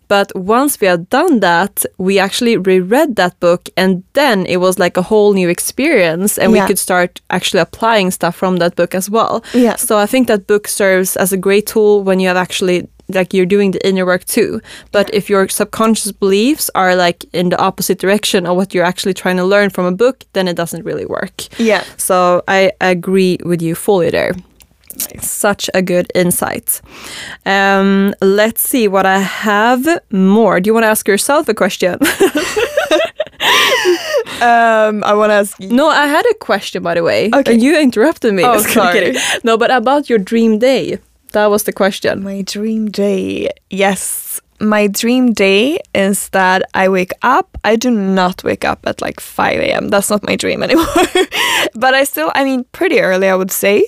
But 0.09 0.35
once 0.37 0.81
we 0.81 0.87
had 0.87 1.09
done 1.11 1.41
that, 1.41 1.85
we 1.99 2.19
actually 2.19 2.57
reread 2.57 3.17
that 3.17 3.39
book, 3.41 3.69
and 3.77 4.03
then 4.13 4.47
it 4.47 4.59
was 4.59 4.79
like 4.79 4.97
a 4.97 5.03
whole 5.03 5.33
new 5.33 5.49
experience, 5.49 6.39
and 6.39 6.53
we 6.53 6.61
could 6.67 6.79
start 6.79 7.21
actually 7.31 7.61
applying 7.61 8.11
stuff 8.11 8.37
from 8.37 8.59
that 8.59 8.77
book 8.77 8.95
as 8.95 9.11
well. 9.11 9.45
Yeah. 9.53 9.77
So 9.77 9.99
I 9.99 10.07
think 10.07 10.29
that 10.29 10.47
book 10.47 10.69
serves 10.69 11.17
as 11.17 11.33
a 11.33 11.37
great 11.37 11.67
tool 11.67 12.03
when 12.03 12.21
you 12.21 12.29
have 12.29 12.37
actually 12.37 12.89
like 13.09 13.33
you're 13.33 13.47
doing 13.47 13.71
the 13.71 13.87
inner 13.87 14.05
work 14.05 14.25
too. 14.25 14.61
But 14.93 15.13
if 15.15 15.31
your 15.31 15.49
subconscious 15.49 16.13
beliefs 16.13 16.71
are 16.75 16.97
like 16.97 17.25
in 17.33 17.51
the 17.51 17.59
opposite 17.59 17.99
direction 17.99 18.47
of 18.47 18.57
what 18.57 18.75
you're 18.75 18.85
actually 18.85 19.15
trying 19.15 19.37
to 19.37 19.45
learn 19.45 19.71
from 19.71 19.87
a 19.87 19.93
book, 19.93 20.25
then 20.33 20.49
it 20.49 20.57
doesn't 20.57 20.85
really 20.85 21.07
work. 21.07 21.45
Yeah. 21.59 21.85
So 21.97 22.43
I 22.49 22.73
agree 22.81 23.39
with 23.45 23.63
you 23.63 23.75
fully 23.75 24.11
there. 24.11 24.33
Such 25.21 25.71
a 25.75 25.83
good 25.83 26.11
insight. 26.15 26.81
Um, 27.45 28.15
let's 28.21 28.61
see 28.69 28.89
what 28.89 29.07
I 29.07 29.19
have 29.19 29.87
more. 30.11 30.61
Do 30.61 30.69
you 30.69 30.75
want 30.75 30.85
to 30.85 30.91
ask 30.91 31.07
yourself 31.09 31.49
a 31.49 31.55
question? 31.55 31.99
Um, 34.41 35.03
I 35.05 35.15
want 35.15 35.31
to 35.31 35.35
ask 35.35 35.59
you. 35.59 35.69
no, 35.69 35.89
I 35.89 36.07
had 36.07 36.27
a 36.31 36.35
question 36.35 36.83
by 36.83 36.95
the 36.95 37.03
way. 37.03 37.31
Okay. 37.33 37.53
And 37.53 37.63
you 37.63 37.79
interrupted 37.79 38.35
me. 38.35 38.45
Oh, 38.45 38.59
sorry. 38.75 39.15
No, 39.45 39.57
but 39.57 39.71
about 39.71 40.11
your 40.11 40.19
dream 40.19 40.59
day. 40.59 40.99
That 41.33 41.47
was 41.47 41.63
the 41.65 41.73
question. 41.73 42.23
My 42.23 42.43
dream 42.43 42.91
day. 42.91 43.49
Yes. 43.71 44.41
My 44.61 44.87
dream 44.87 45.33
day 45.33 45.79
is 45.95 46.29
that 46.31 46.63
I 46.75 46.89
wake 46.89 47.13
up. 47.23 47.59
I 47.65 47.77
do 47.77 47.91
not 47.91 48.43
wake 48.45 48.65
up 48.65 48.87
at 48.87 49.03
like 49.03 49.21
5 49.21 49.61
a.m. 49.61 49.89
That's 49.89 50.09
not 50.09 50.23
my 50.23 50.37
dream 50.37 50.63
anymore. 50.67 50.87
but 51.75 51.95
I 51.95 52.05
still, 52.05 52.33
I 52.35 52.45
mean, 52.45 52.65
pretty 52.73 53.01
early, 53.01 53.29
I 53.29 53.35
would 53.35 53.51
say. 53.51 53.85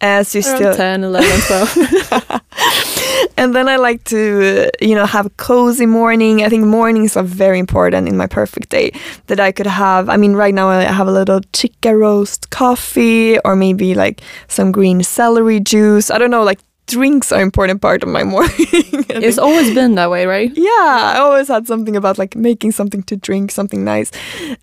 As 0.00 0.34
you 0.34 0.42
Around 0.42 0.56
still. 0.56 0.74
10, 0.74 1.04
11, 1.04 1.40
12. 1.46 2.40
and 3.36 3.54
then 3.54 3.68
I 3.68 3.76
like 3.76 4.04
to, 4.04 4.66
uh, 4.66 4.70
you 4.80 4.94
know, 4.94 5.06
have 5.06 5.26
a 5.26 5.30
cozy 5.30 5.86
morning. 5.86 6.42
I 6.42 6.48
think 6.48 6.64
mornings 6.64 7.16
are 7.16 7.22
very 7.22 7.58
important 7.58 8.08
in 8.08 8.16
my 8.16 8.26
perfect 8.26 8.70
day. 8.70 8.92
That 9.26 9.40
I 9.40 9.52
could 9.52 9.66
have. 9.66 10.08
I 10.08 10.16
mean, 10.16 10.34
right 10.34 10.54
now 10.54 10.68
I 10.68 10.82
have 10.82 11.06
a 11.06 11.12
little 11.12 11.40
chicken 11.52 11.94
roast 11.96 12.50
coffee, 12.50 13.38
or 13.44 13.54
maybe 13.54 13.94
like 13.94 14.20
some 14.48 14.72
green 14.72 15.02
celery 15.02 15.60
juice. 15.60 16.10
I 16.10 16.18
don't 16.18 16.30
know. 16.30 16.42
Like 16.42 16.60
drinks 16.88 17.30
are 17.30 17.40
important 17.40 17.80
part 17.80 18.02
of 18.02 18.08
my 18.08 18.24
morning. 18.34 18.50
It's 18.58 19.36
think. 19.36 19.38
always 19.38 19.72
been 19.74 19.94
that 19.94 20.10
way, 20.10 20.26
right? 20.26 20.50
yeah, 20.54 21.14
I 21.14 21.18
always 21.20 21.48
had 21.48 21.66
something 21.66 21.96
about 21.96 22.18
like 22.18 22.34
making 22.34 22.72
something 22.72 23.02
to 23.04 23.16
drink, 23.16 23.50
something 23.52 23.84
nice. 23.84 24.10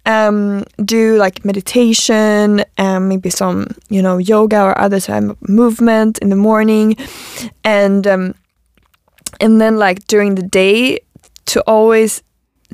Um, 0.05 0.65
do 0.83 1.15
like 1.17 1.45
meditation, 1.45 2.65
um, 2.77 3.07
maybe 3.07 3.29
some 3.29 3.67
you 3.89 4.01
know 4.01 4.17
yoga 4.17 4.61
or 4.61 4.77
other 4.77 4.99
type 4.99 5.23
of 5.23 5.49
movement 5.49 6.17
in 6.19 6.29
the 6.29 6.35
morning, 6.35 6.97
and 7.63 8.05
um, 8.07 8.35
and 9.39 9.61
then 9.61 9.77
like 9.77 10.05
during 10.07 10.35
the 10.35 10.43
day 10.43 10.99
to 11.45 11.61
always 11.61 12.23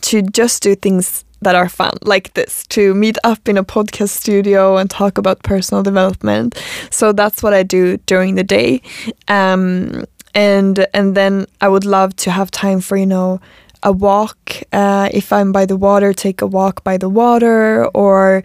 to 0.02 0.22
just 0.22 0.64
do 0.64 0.76
things 0.76 1.26
that 1.42 1.56
are 1.56 1.70
fun 1.70 1.98
like 2.04 2.34
this 2.34 2.66
to 2.68 2.94
meet 2.94 3.18
up 3.24 3.50
in 3.50 3.58
a 3.58 3.64
podcast 3.64 4.10
studio 4.10 4.78
and 4.78 4.90
talk 4.90 5.18
about 5.18 5.42
personal 5.44 5.84
development. 5.84 6.58
So 6.92 7.14
that's 7.14 7.42
what 7.42 7.54
i 7.54 7.64
do 7.64 7.98
during 8.06 8.36
the 8.36 8.44
day. 8.44 8.82
Um, 9.28 10.06
and 10.34 10.86
and 10.94 11.16
then 11.16 11.46
i 11.60 11.68
would 11.68 11.86
love 11.86 12.16
to 12.16 12.32
have 12.32 12.50
time 12.52 12.80
for 12.80 12.98
you 12.98 13.06
know 13.06 13.40
a 13.84 13.92
walk 13.92 14.62
uh, 14.72 15.10
if 15.12 15.34
i'm 15.34 15.52
by 15.52 15.66
the 15.66 15.76
water 15.76 16.14
take 16.14 16.42
a 16.42 16.48
walk 16.48 16.84
by 16.84 16.98
the 16.98 17.10
water 17.10 17.86
or 17.88 18.44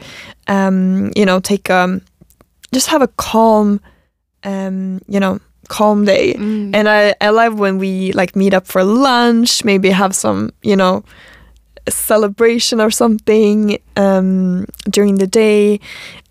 um, 0.48 1.12
you 1.14 1.26
know 1.26 1.40
take 1.40 1.70
um 1.70 2.00
just 2.72 2.88
have 2.88 3.02
a 3.02 3.08
calm 3.16 3.80
um, 4.44 5.00
you 5.08 5.20
know 5.20 5.40
calm 5.68 6.04
day. 6.04 6.34
Mm. 6.34 6.74
and 6.74 6.88
I, 6.88 7.14
I 7.20 7.30
love 7.30 7.58
when 7.58 7.78
we 7.78 8.12
like 8.12 8.36
meet 8.36 8.54
up 8.54 8.66
for 8.66 8.84
lunch 8.84 9.64
maybe 9.64 9.90
have 9.90 10.14
some 10.14 10.50
you 10.62 10.76
know 10.76 11.04
celebration 11.88 12.80
or 12.80 12.90
something 12.90 13.78
um, 13.96 14.66
during 14.90 15.16
the 15.16 15.26
day. 15.26 15.80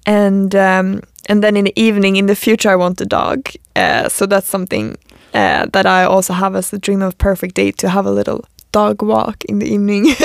And 0.05 0.55
um, 0.55 1.01
and 1.27 1.43
then 1.43 1.57
in 1.57 1.65
the 1.65 1.73
evening 1.75 2.15
in 2.15 2.27
the 2.27 2.35
future 2.35 2.69
i 2.69 2.75
want 2.75 3.01
a 3.01 3.05
dog. 3.05 3.49
Uh, 3.75 4.09
so 4.09 4.25
that's 4.25 4.47
something 4.47 4.95
uh, 5.33 5.65
that 5.73 5.85
i 5.85 6.03
also 6.03 6.33
have 6.33 6.55
as 6.55 6.71
a 6.73 6.77
dream 6.77 7.01
of 7.01 7.17
perfect 7.17 7.55
day 7.55 7.71
to 7.71 7.89
have 7.89 8.05
a 8.05 8.11
little 8.11 8.45
dog 8.71 9.01
walk 9.01 9.43
in 9.45 9.59
the 9.59 9.67
evening. 9.67 10.13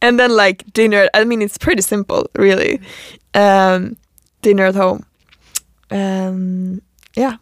And 0.00 0.18
then 0.18 0.30
like 0.30 0.64
dinner 0.72 1.08
i 1.14 1.24
mean 1.24 1.42
it's 1.42 1.58
pretty 1.58 1.82
simple 1.82 2.28
really. 2.34 2.80
Um, 3.34 3.96
dinner 4.42 4.66
at 4.66 4.74
home. 4.74 5.04
Um, 5.90 6.82
yeah 7.16 7.36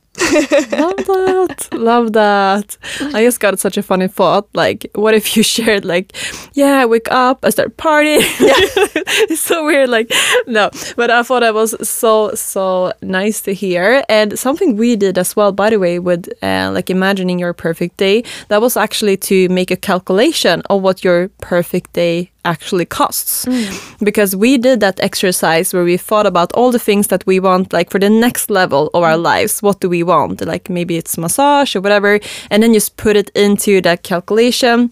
love 0.73 0.96
that. 0.96 1.68
Love 1.73 2.12
that. 2.12 2.76
I 3.14 3.25
just 3.25 3.40
got 3.40 3.58
such 3.58 3.76
a 3.76 3.82
funny 3.82 4.08
thought 4.08 4.49
like 4.54 4.90
what 4.94 5.14
if 5.14 5.37
you 5.37 5.42
shared 5.56 5.85
like 5.85 6.16
yeah 6.54 6.80
i 6.80 6.87
wake 6.87 7.11
up 7.11 7.44
i 7.44 7.50
start 7.50 7.76
partying. 7.76 8.23
It's 9.28 9.40
so 9.40 9.64
weird 9.64 9.88
like 9.88 10.12
no. 10.46 10.70
But 10.96 11.11
i 11.11 11.23
thought 11.23 11.40
that 11.40 11.54
was 11.54 11.75
so 11.88 12.35
so 12.35 12.92
nice 13.02 13.40
to 13.42 13.54
hear. 13.54 14.04
And 14.08 14.38
something 14.38 14.76
we 14.76 14.96
did 14.96 15.18
as 15.18 15.37
well 15.37 15.52
by 15.52 15.70
the 15.70 15.78
way 15.78 15.99
with 15.99 16.28
uh, 16.42 16.70
like 16.73 16.90
imagining 16.90 17.38
your 17.38 17.52
perfect 17.52 17.96
day 17.96 18.25
that 18.49 18.61
was 18.61 18.76
actually 18.76 19.16
to 19.16 19.49
make 19.49 19.70
a 19.70 19.76
calculation 19.76 20.62
of 20.70 20.82
what 20.82 21.04
your 21.04 21.28
perfect 21.40 21.92
day 21.92 22.30
actually 22.46 22.86
costs. 22.86 23.44
Mm. 23.44 24.04
Because 24.04 24.34
we 24.36 24.58
did 24.58 24.80
that 24.80 25.00
exercise 25.00 25.74
where 25.74 25.84
we 25.84 25.96
thought 25.96 26.26
about 26.26 26.52
all 26.52 26.70
the 26.70 26.78
things 26.78 27.08
that 27.08 27.26
we 27.26 27.40
want 27.40 27.72
like 27.72 27.90
for 27.90 27.98
the 27.98 28.10
next 28.10 28.50
level 28.50 28.90
of 28.94 29.02
our 29.02 29.18
mm. 29.18 29.22
lives. 29.22 29.62
What 29.62 29.80
do 29.80 29.88
we 29.88 30.02
want? 30.02 30.40
Like 30.40 30.70
maybe 30.70 30.96
it's 30.96 31.18
massage 31.18 31.76
or 31.76 31.80
whatever. 31.80 32.20
And 32.50 32.62
then 32.62 32.72
just 32.72 32.96
put 32.96 33.16
it 33.16 33.30
into 33.34 33.80
that 33.82 34.02
calculation 34.02 34.90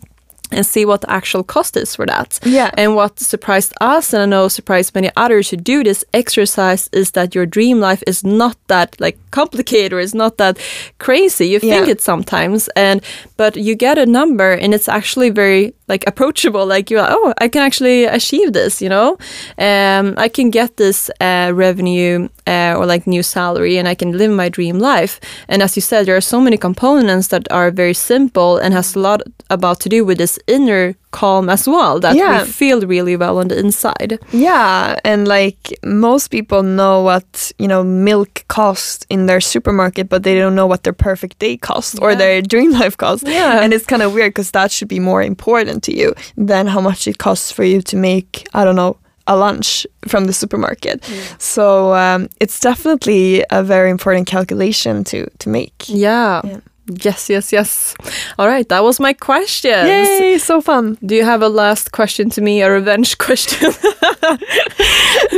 and 0.55 0.65
see 0.67 0.85
what 0.85 1.01
the 1.01 1.11
actual 1.11 1.43
cost 1.43 1.77
is 1.77 1.95
for 1.97 2.07
that. 2.07 2.39
Yeah. 2.45 2.71
And 2.77 2.95
what 2.95 3.19
surprised 3.21 3.73
us, 3.81 4.13
and 4.15 4.23
I 4.23 4.27
know 4.27 4.49
surprised 4.49 4.95
many 4.95 5.11
others 5.17 5.51
who 5.51 5.57
do 5.57 5.83
this 5.85 6.05
exercise, 6.13 6.89
is 6.93 7.11
that 7.13 7.35
your 7.35 7.47
dream 7.47 7.81
life 7.81 8.03
is 8.07 8.25
not 8.25 8.57
that 8.69 8.97
like 9.01 9.19
complicated 9.31 9.93
or 9.93 10.01
it's 10.01 10.15
not 10.15 10.37
that 10.39 10.59
crazy. 10.99 11.47
You 11.49 11.61
think 11.61 11.87
Yeah. 11.87 11.93
it 11.93 12.01
sometimes, 12.01 12.69
and 12.77 13.01
but 13.37 13.57
you 13.57 13.75
get 13.75 13.99
a 13.99 14.07
number, 14.07 14.53
and 14.53 14.75
it's 14.75 14.89
actually 14.89 15.31
very 15.31 15.73
like 15.89 16.05
approachable. 16.07 16.67
Like 16.67 16.91
you're 16.91 17.03
like, 17.03 17.13
oh, 17.13 17.35
I 17.39 17.49
can 17.49 17.63
actually 17.63 18.05
achieve 18.05 18.53
this. 18.53 18.81
You 18.83 18.89
know, 18.89 19.17
um, 19.59 20.15
I 20.17 20.29
can 20.29 20.51
get 20.51 20.77
this 20.77 21.11
uh, 21.21 21.51
revenue 21.55 22.29
uh, 22.47 22.75
or 22.79 22.87
like 22.87 23.07
new 23.07 23.23
salary, 23.23 23.79
and 23.79 23.89
I 23.89 23.95
can 23.95 24.13
live 24.19 24.31
my 24.31 24.49
dream 24.49 24.79
life. 24.79 25.21
And 25.49 25.63
as 25.63 25.77
you 25.77 25.83
said, 25.83 26.07
there 26.07 26.17
are 26.17 26.21
so 26.21 26.41
many 26.41 26.57
components 26.57 27.29
that 27.29 27.51
are 27.51 27.71
very 27.71 27.95
simple 27.95 28.59
and 28.59 28.75
has 28.75 28.95
a 28.97 28.99
lot 29.01 29.23
about 29.51 29.81
to 29.81 29.89
do 29.89 30.05
with 30.05 30.19
this 30.19 30.39
inner 30.47 30.95
calm 31.11 31.49
as 31.49 31.67
well 31.69 32.01
that 32.01 32.17
Yeah. 32.17 32.43
we 32.43 32.49
feel 32.51 32.81
really 32.87 33.17
well 33.17 33.39
on 33.39 33.49
the 33.49 33.59
inside. 33.59 34.19
Yeah, 34.33 34.97
and 35.05 35.29
like 35.29 35.73
most 35.85 36.29
people 36.31 36.63
know 36.63 37.03
what 37.03 37.53
you 37.59 37.69
know 37.69 37.85
milk 37.85 38.45
costs 38.49 39.07
in 39.09 39.27
their 39.27 39.41
supermarket, 39.41 40.09
but 40.09 40.23
they 40.23 40.35
don't 40.39 40.55
know 40.55 40.67
what 40.67 40.83
their 40.83 40.93
perfect 40.97 41.39
day 41.39 41.57
costs 41.57 41.99
or 42.01 42.15
their 42.15 42.43
dream 42.53 42.73
life 42.73 42.97
costs. 42.97 43.25
Yeah. 43.29 43.63
and 43.63 43.73
it's 43.73 43.87
kind 43.87 44.03
of 44.03 44.13
weird 44.13 44.31
because 44.31 44.51
that 44.51 44.71
should 44.73 44.89
be 44.89 45.01
more 45.01 45.23
important 45.23 45.83
to 45.85 45.93
you 45.93 46.15
than 46.37 46.67
how 46.67 46.81
much 46.81 47.07
it 47.09 47.19
costs 47.19 47.53
for 47.53 47.65
you 47.65 47.81
to 47.83 47.97
make 47.97 48.47
I 48.53 48.65
don't 48.65 48.77
know 48.77 48.97
a 49.27 49.37
lunch 49.37 49.87
from 50.09 50.27
the 50.27 50.33
supermarket. 50.33 51.05
So 51.39 51.95
um, 51.95 52.29
it's 52.41 52.61
definitely 52.61 53.45
a 53.51 53.63
very 53.63 53.91
important 53.91 54.27
calculation 54.27 55.05
to 55.05 55.27
to 55.39 55.49
make. 55.49 55.73
Yeah. 55.89 56.41
Yeah. 56.45 56.61
Yes, 57.07 57.31
yes, 57.31 57.51
yes. 57.53 57.95
All 58.39 58.47
right, 58.47 58.69
that 58.69 58.83
was 58.85 59.01
my 59.01 59.15
question. 59.15 59.87
Yay, 59.87 60.37
so 60.39 60.61
fun. 60.61 60.99
Do 61.01 61.15
you 61.15 61.25
have 61.25 61.41
a 61.43 61.49
last 61.49 61.93
question 61.93 62.29
to 62.31 62.43
me, 62.43 62.61
a 62.63 62.71
revenge 62.71 63.17
question? 63.27 63.73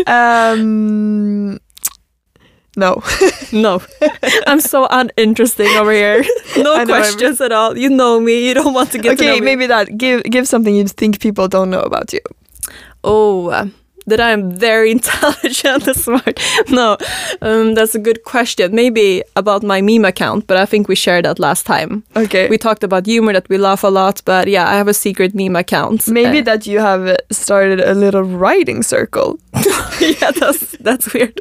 um, 0.06 1.60
no. 2.76 3.02
no. 3.52 3.80
I'm 4.46 4.60
so 4.60 4.86
uninteresting 4.90 5.68
over 5.78 5.92
here. 5.92 6.24
No 6.56 6.72
I 6.74 6.84
know, 6.84 6.94
I'm- 6.94 7.02
questions 7.02 7.40
at 7.40 7.52
all. 7.52 7.76
You 7.76 7.90
know 7.90 8.18
me. 8.18 8.48
You 8.48 8.54
don't 8.54 8.72
want 8.74 8.90
to 8.92 8.98
get 8.98 9.18
to 9.18 9.24
okay, 9.24 9.40
me. 9.40 9.44
maybe 9.44 9.66
that. 9.66 9.96
Give 9.98 10.22
give 10.24 10.48
something 10.48 10.74
you 10.74 10.88
think 10.88 11.20
people 11.20 11.48
don't 11.48 11.68
know 11.70 11.82
about 11.82 12.12
you. 12.12 12.20
Oh, 13.08 13.48
uh, 13.50 13.66
that 14.08 14.20
I'm 14.20 14.52
very 14.52 14.90
intelligent 14.98 15.86
and 15.88 15.96
smart. 15.96 16.38
No, 16.68 16.96
um, 17.42 17.74
that's 17.74 17.94
a 17.94 17.98
good 17.98 18.22
question. 18.24 18.74
Maybe 18.74 19.22
about 19.34 19.62
my 19.62 19.80
meme 19.80 20.04
account, 20.04 20.46
but 20.46 20.56
I 20.56 20.66
think 20.66 20.88
we 20.88 20.94
shared 20.94 21.24
that 21.24 21.38
last 21.38 21.66
time. 21.66 22.02
Okay. 22.14 22.48
We 22.48 22.58
talked 22.58 22.84
about 22.84 23.06
humor 23.06 23.32
that 23.32 23.48
we 23.48 23.58
laugh 23.58 23.84
a 23.84 23.88
lot, 23.90 24.22
but 24.24 24.46
yeah, 24.48 24.68
I 24.68 24.76
have 24.76 24.88
a 24.88 24.94
secret 24.94 25.34
meme 25.34 25.56
account. 25.56 26.06
Maybe 26.08 26.38
Uh, 26.38 26.44
that 26.44 26.66
you 26.66 26.80
have 26.80 27.16
started 27.32 27.80
a 27.80 27.94
little 27.94 28.22
writing 28.22 28.82
circle. 28.84 29.38
yeah, 30.00 30.30
that's 30.40 30.76
that's 30.80 31.12
weird. 31.14 31.40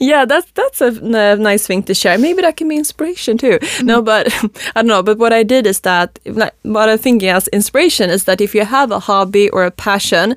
Yeah, 0.00 0.24
that's 0.24 0.50
that's 0.52 0.80
a, 0.80 0.90
nice 1.36 1.66
thing 1.66 1.82
to 1.84 1.94
share. 1.94 2.18
Maybe 2.18 2.42
that 2.42 2.56
can 2.56 2.68
be 2.68 2.76
inspiration 2.76 3.38
too. 3.38 3.58
Mm. 3.58 3.82
No, 3.84 4.02
but 4.02 4.32
I 4.76 4.82
don't 4.82 4.86
know. 4.86 5.02
But 5.02 5.18
what 5.18 5.32
I 5.32 5.42
did 5.42 5.66
is 5.66 5.80
that 5.80 6.18
what 6.62 6.88
I'm 6.88 6.98
thinking 6.98 7.28
as 7.28 7.48
inspiration 7.48 8.10
is 8.10 8.24
that 8.24 8.40
if 8.40 8.54
you 8.54 8.64
have 8.64 8.90
a 8.90 8.98
hobby 8.98 9.48
or 9.50 9.64
a 9.64 9.70
passion, 9.70 10.36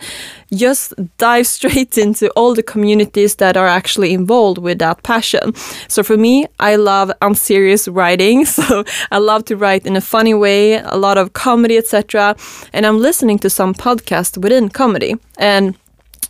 just 0.53 0.93
dive 1.17 1.47
straight 1.57 1.97
into 1.97 2.29
all 2.31 2.53
the 2.53 2.63
communities 2.63 3.35
that 3.35 3.57
are 3.57 3.67
actually 3.67 4.13
involved 4.13 4.57
with 4.57 4.79
that 4.79 5.03
passion. 5.03 5.53
So 5.87 6.03
for 6.03 6.17
me, 6.17 6.45
I 6.59 6.75
love 6.75 7.11
unserious 7.21 7.87
writing. 7.87 8.45
So 8.53 8.83
I 9.11 9.17
love 9.17 9.45
to 9.45 9.57
write 9.57 9.85
in 9.85 9.95
a 9.95 10.01
funny 10.01 10.33
way, 10.33 10.75
a 10.75 10.95
lot 10.95 11.17
of 11.17 11.33
comedy, 11.33 11.77
etc. 11.77 12.35
And 12.71 12.85
I'm 12.85 12.99
listening 12.99 13.39
to 13.39 13.49
some 13.49 13.73
podcasts 13.73 14.37
within 14.37 14.69
comedy 14.69 15.15
and 15.37 15.75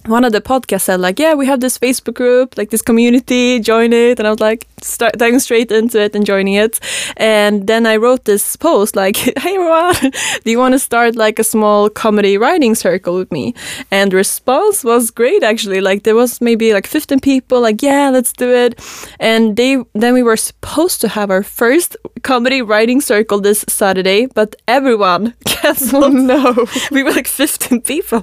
one 0.06 0.24
of 0.24 0.32
the 0.32 0.42
podcasts 0.42 0.82
said 0.82 1.00
like, 1.00 1.20
yeah, 1.20 1.34
we 1.34 1.46
have 1.46 1.60
this 1.60 1.78
Facebook 1.78 2.16
group, 2.16 2.58
like 2.58 2.70
this 2.70 2.82
community, 2.82 3.60
join 3.60 3.94
it. 3.94 4.20
And 4.20 4.28
I 4.28 4.32
was 4.32 4.40
like, 4.40 4.68
start 4.84 5.14
diving 5.18 5.40
straight 5.40 5.72
into 5.72 6.02
it 6.02 6.16
and 6.16 6.26
joining 6.26 6.54
it. 6.56 6.80
And 7.18 7.68
then 7.68 7.86
I 7.86 7.98
wrote 7.98 8.26
this 8.26 8.56
post 8.56 8.96
like, 8.96 9.16
hey 9.18 9.56
everyone, 9.56 10.12
do 10.44 10.52
you 10.52 10.58
want 10.60 10.74
to 10.74 10.80
start 10.80 11.16
like 11.16 11.40
a 11.40 11.44
small 11.44 11.90
comedy 11.90 12.38
writing 12.38 12.76
circle 12.76 13.16
with 13.18 13.32
me? 13.32 13.54
And 13.92 14.12
the 14.12 14.18
response 14.18 14.84
was 14.84 15.12
great 15.12 15.44
actually. 15.44 15.82
Like 15.82 16.04
there 16.04 16.16
was 16.16 16.42
maybe 16.42 16.74
like 16.74 16.88
15 16.88 17.20
people 17.20 17.62
like, 17.62 17.82
yeah, 17.82 18.10
let's 18.10 18.34
do 18.34 18.50
it. 18.50 18.80
And 19.20 19.56
they 19.58 19.78
then 19.94 20.14
we 20.14 20.24
were 20.24 20.38
supposed 20.38 21.02
to 21.02 21.08
have 21.08 21.30
our 21.32 21.44
first 21.44 21.96
comedy 22.24 22.62
writing 22.62 23.02
circle 23.02 23.40
this 23.42 23.66
Saturday, 23.68 24.28
but 24.28 24.56
everyone 24.68 25.34
canceled. 25.46 26.04
Oh, 26.04 26.10
no. 26.10 26.66
we 26.92 27.04
were 27.04 27.12
like 27.12 27.28
15 27.28 27.82
people. 27.82 28.22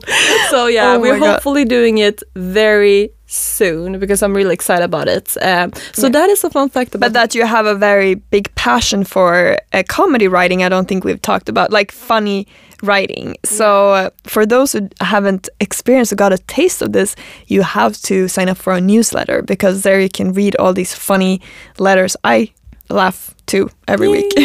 So 0.51 0.67
yeah, 0.67 0.95
Oh 0.95 1.01
we're 1.01 1.15
my 1.15 1.21
God. 1.21 1.33
hopefully 1.35 1.65
doing 1.65 1.99
it 1.99 2.23
very 2.35 3.11
soon 3.31 3.99
because 3.99 4.23
I'm 4.23 4.35
really 4.35 4.55
excited 4.55 4.85
about 4.85 5.09
it. 5.09 5.37
Um, 5.41 5.73
so 5.93 6.07
Yeah. 6.07 6.13
that 6.13 6.31
is 6.31 6.45
a 6.45 6.51
fun 6.51 6.69
fact 6.69 6.95
about 6.95 7.07
But 7.07 7.13
that 7.13 7.35
you 7.35 7.47
have 7.47 7.67
a 7.67 7.75
very 7.75 8.15
big 8.17 8.53
passion 8.55 9.05
for 9.05 9.57
uh, 9.73 9.83
comedy 9.89 10.27
writing, 10.29 10.63
I 10.65 10.69
don't 10.69 10.89
think 10.89 11.05
we've 11.05 11.23
talked 11.23 11.49
about, 11.49 11.71
like 11.71 11.93
funny 11.93 12.47
writing. 12.83 13.37
So, 13.45 13.93
uh, 13.93 14.11
for 14.25 14.47
those 14.47 14.73
who 14.73 14.89
haven't 15.01 15.49
experienced 15.61 16.13
or 16.13 16.17
got 16.17 16.33
a 16.33 16.39
taste 16.39 16.83
of 16.83 16.93
this, 16.93 17.15
you 17.47 17.63
have 17.63 17.97
to 18.03 18.27
sign 18.29 18.49
up 18.49 18.57
for 18.57 18.73
a 18.73 18.81
newsletter 18.81 19.43
because 19.43 19.83
there 19.83 20.01
you 20.01 20.09
can 20.09 20.33
read 20.33 20.57
all 20.57 20.73
these 20.73 20.95
funny 20.95 21.41
letters. 21.79 22.17
I 22.25 22.51
laugh 22.89 23.35
too 23.51 23.69
every 23.89 24.09
week. 24.09 24.33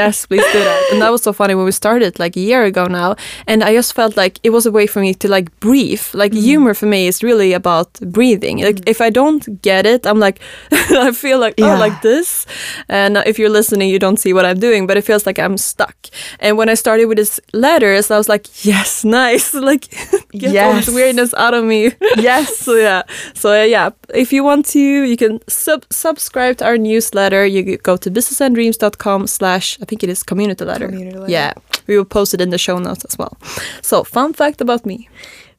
yes, 0.00 0.26
please 0.26 0.44
do 0.52 0.58
that. 0.68 0.80
And 0.92 1.02
that 1.02 1.10
was 1.10 1.22
so 1.22 1.32
funny 1.32 1.54
when 1.54 1.64
we 1.64 1.72
started 1.72 2.18
like 2.18 2.36
a 2.36 2.40
year 2.40 2.62
ago 2.64 2.84
now. 2.86 3.16
And 3.46 3.62
I 3.64 3.74
just 3.74 3.92
felt 3.94 4.16
like 4.16 4.38
it 4.42 4.50
was 4.50 4.64
a 4.66 4.70
way 4.72 4.86
for 4.86 5.00
me 5.00 5.14
to 5.14 5.28
like 5.36 5.48
breathe. 5.60 6.06
Like 6.14 6.32
Mm. 6.32 6.42
humor 6.42 6.74
for 6.74 6.86
me 6.86 7.06
is 7.08 7.22
really 7.22 7.52
about 7.52 7.88
breathing. 8.16 8.56
Like 8.68 8.78
if 8.88 9.00
I 9.00 9.10
don't 9.10 9.42
get 9.62 9.86
it, 9.86 10.06
I'm 10.06 10.20
like, 10.26 10.38
I 11.06 11.10
feel 11.12 11.38
like, 11.44 11.54
Yeah. 11.58 11.74
oh, 11.74 11.78
like 11.86 12.00
this. 12.02 12.46
And 12.88 13.16
if 13.26 13.38
you're 13.38 13.52
listening, 13.52 13.90
you 13.90 13.98
don't 13.98 14.18
see 14.18 14.32
what 14.32 14.44
I'm 14.44 14.58
doing, 14.60 14.86
but 14.86 14.96
it 14.96 15.04
feels 15.04 15.26
like 15.26 15.38
I'm 15.44 15.56
stuck. 15.58 15.96
And 16.40 16.56
when 16.58 16.68
I 16.68 16.74
started 16.76 17.06
with 17.06 17.18
this 17.18 17.40
letters, 17.52 18.10
I 18.10 18.16
was 18.18 18.28
like, 18.28 18.46
yes, 18.64 19.04
nice. 19.22 19.54
Like 19.54 19.88
get 20.30 20.54
all 20.64 20.74
this 20.74 20.88
weirdness 20.88 21.34
out 21.34 21.54
of 21.54 21.64
me. 21.64 21.90
yes. 22.16 22.56
So 22.58 22.74
yeah, 22.74 23.02
so 23.34 23.50
uh, 23.50 23.64
yeah, 23.64 23.90
if 24.14 24.32
you 24.32 24.44
want 24.44 24.66
to, 24.74 24.78
you 24.80 25.16
can 25.16 25.40
sub 25.48 25.84
subscribe 25.90 26.56
to 26.58 26.64
our 26.64 26.78
newsletter. 26.78 27.44
You 27.46 27.76
go 27.78 27.96
to 27.96 28.10
businessandreams.com 28.52 29.26
slash 29.26 29.78
I 29.80 29.84
think 29.84 30.02
it 30.02 30.08
is 30.10 30.22
community 30.22 30.64
letter. 30.64 30.88
Community 30.88 31.18
letter. 31.18 31.32
Yeah, 31.32 31.54
we 31.86 31.96
will 31.96 32.04
post 32.04 32.34
it 32.34 32.40
in 32.40 32.50
the 32.50 32.58
show 32.58 32.78
notes 32.78 33.04
as 33.04 33.18
well. 33.18 33.36
So 33.82 34.04
fun 34.04 34.32
fact 34.32 34.60
about 34.60 34.86
me. 34.86 35.08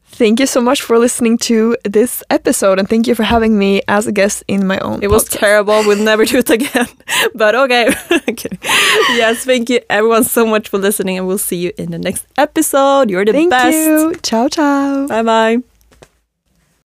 Thank 0.06 0.39
you 0.39 0.45
so 0.45 0.62
much 0.62 0.84
for 0.84 0.99
listening 0.99 1.39
to 1.39 1.75
this 1.86 2.23
episode 2.29 2.77
and 2.77 2.88
thank 2.88 3.08
you 3.08 3.15
for 3.15 3.23
having 3.23 3.58
me 3.58 3.82
as 3.88 4.06
a 4.06 4.12
guest 4.12 4.43
in 4.47 4.67
my 4.67 4.77
own 4.77 5.01
It 5.01 5.10
was 5.10 5.23
terrible. 5.27 5.82
We'll 5.88 6.03
never 6.12 6.23
do 6.23 6.38
it 6.38 6.51
again. 6.51 6.86
but 7.34 7.56
okay. 7.56 7.88
okay. 8.29 8.49
Yes, 9.17 9.43
thank 9.43 9.71
you 9.71 9.79
everyone 9.89 10.23
so 10.23 10.45
much 10.45 10.69
for 10.69 10.77
listening, 10.77 11.17
and 11.17 11.25
we'll 11.25 11.39
see 11.39 11.58
you 11.58 11.71
in 11.79 11.89
the 11.89 11.97
next 11.97 12.27
episode. 12.38 13.10
You're 13.10 13.25
the 13.25 13.32
Thank 13.32 13.49
best. 13.49 13.75
you. 13.75 14.15
Ciao, 14.21 14.47
ciao. 14.49 15.08
Bye 15.08 15.23
bye. 15.23 15.72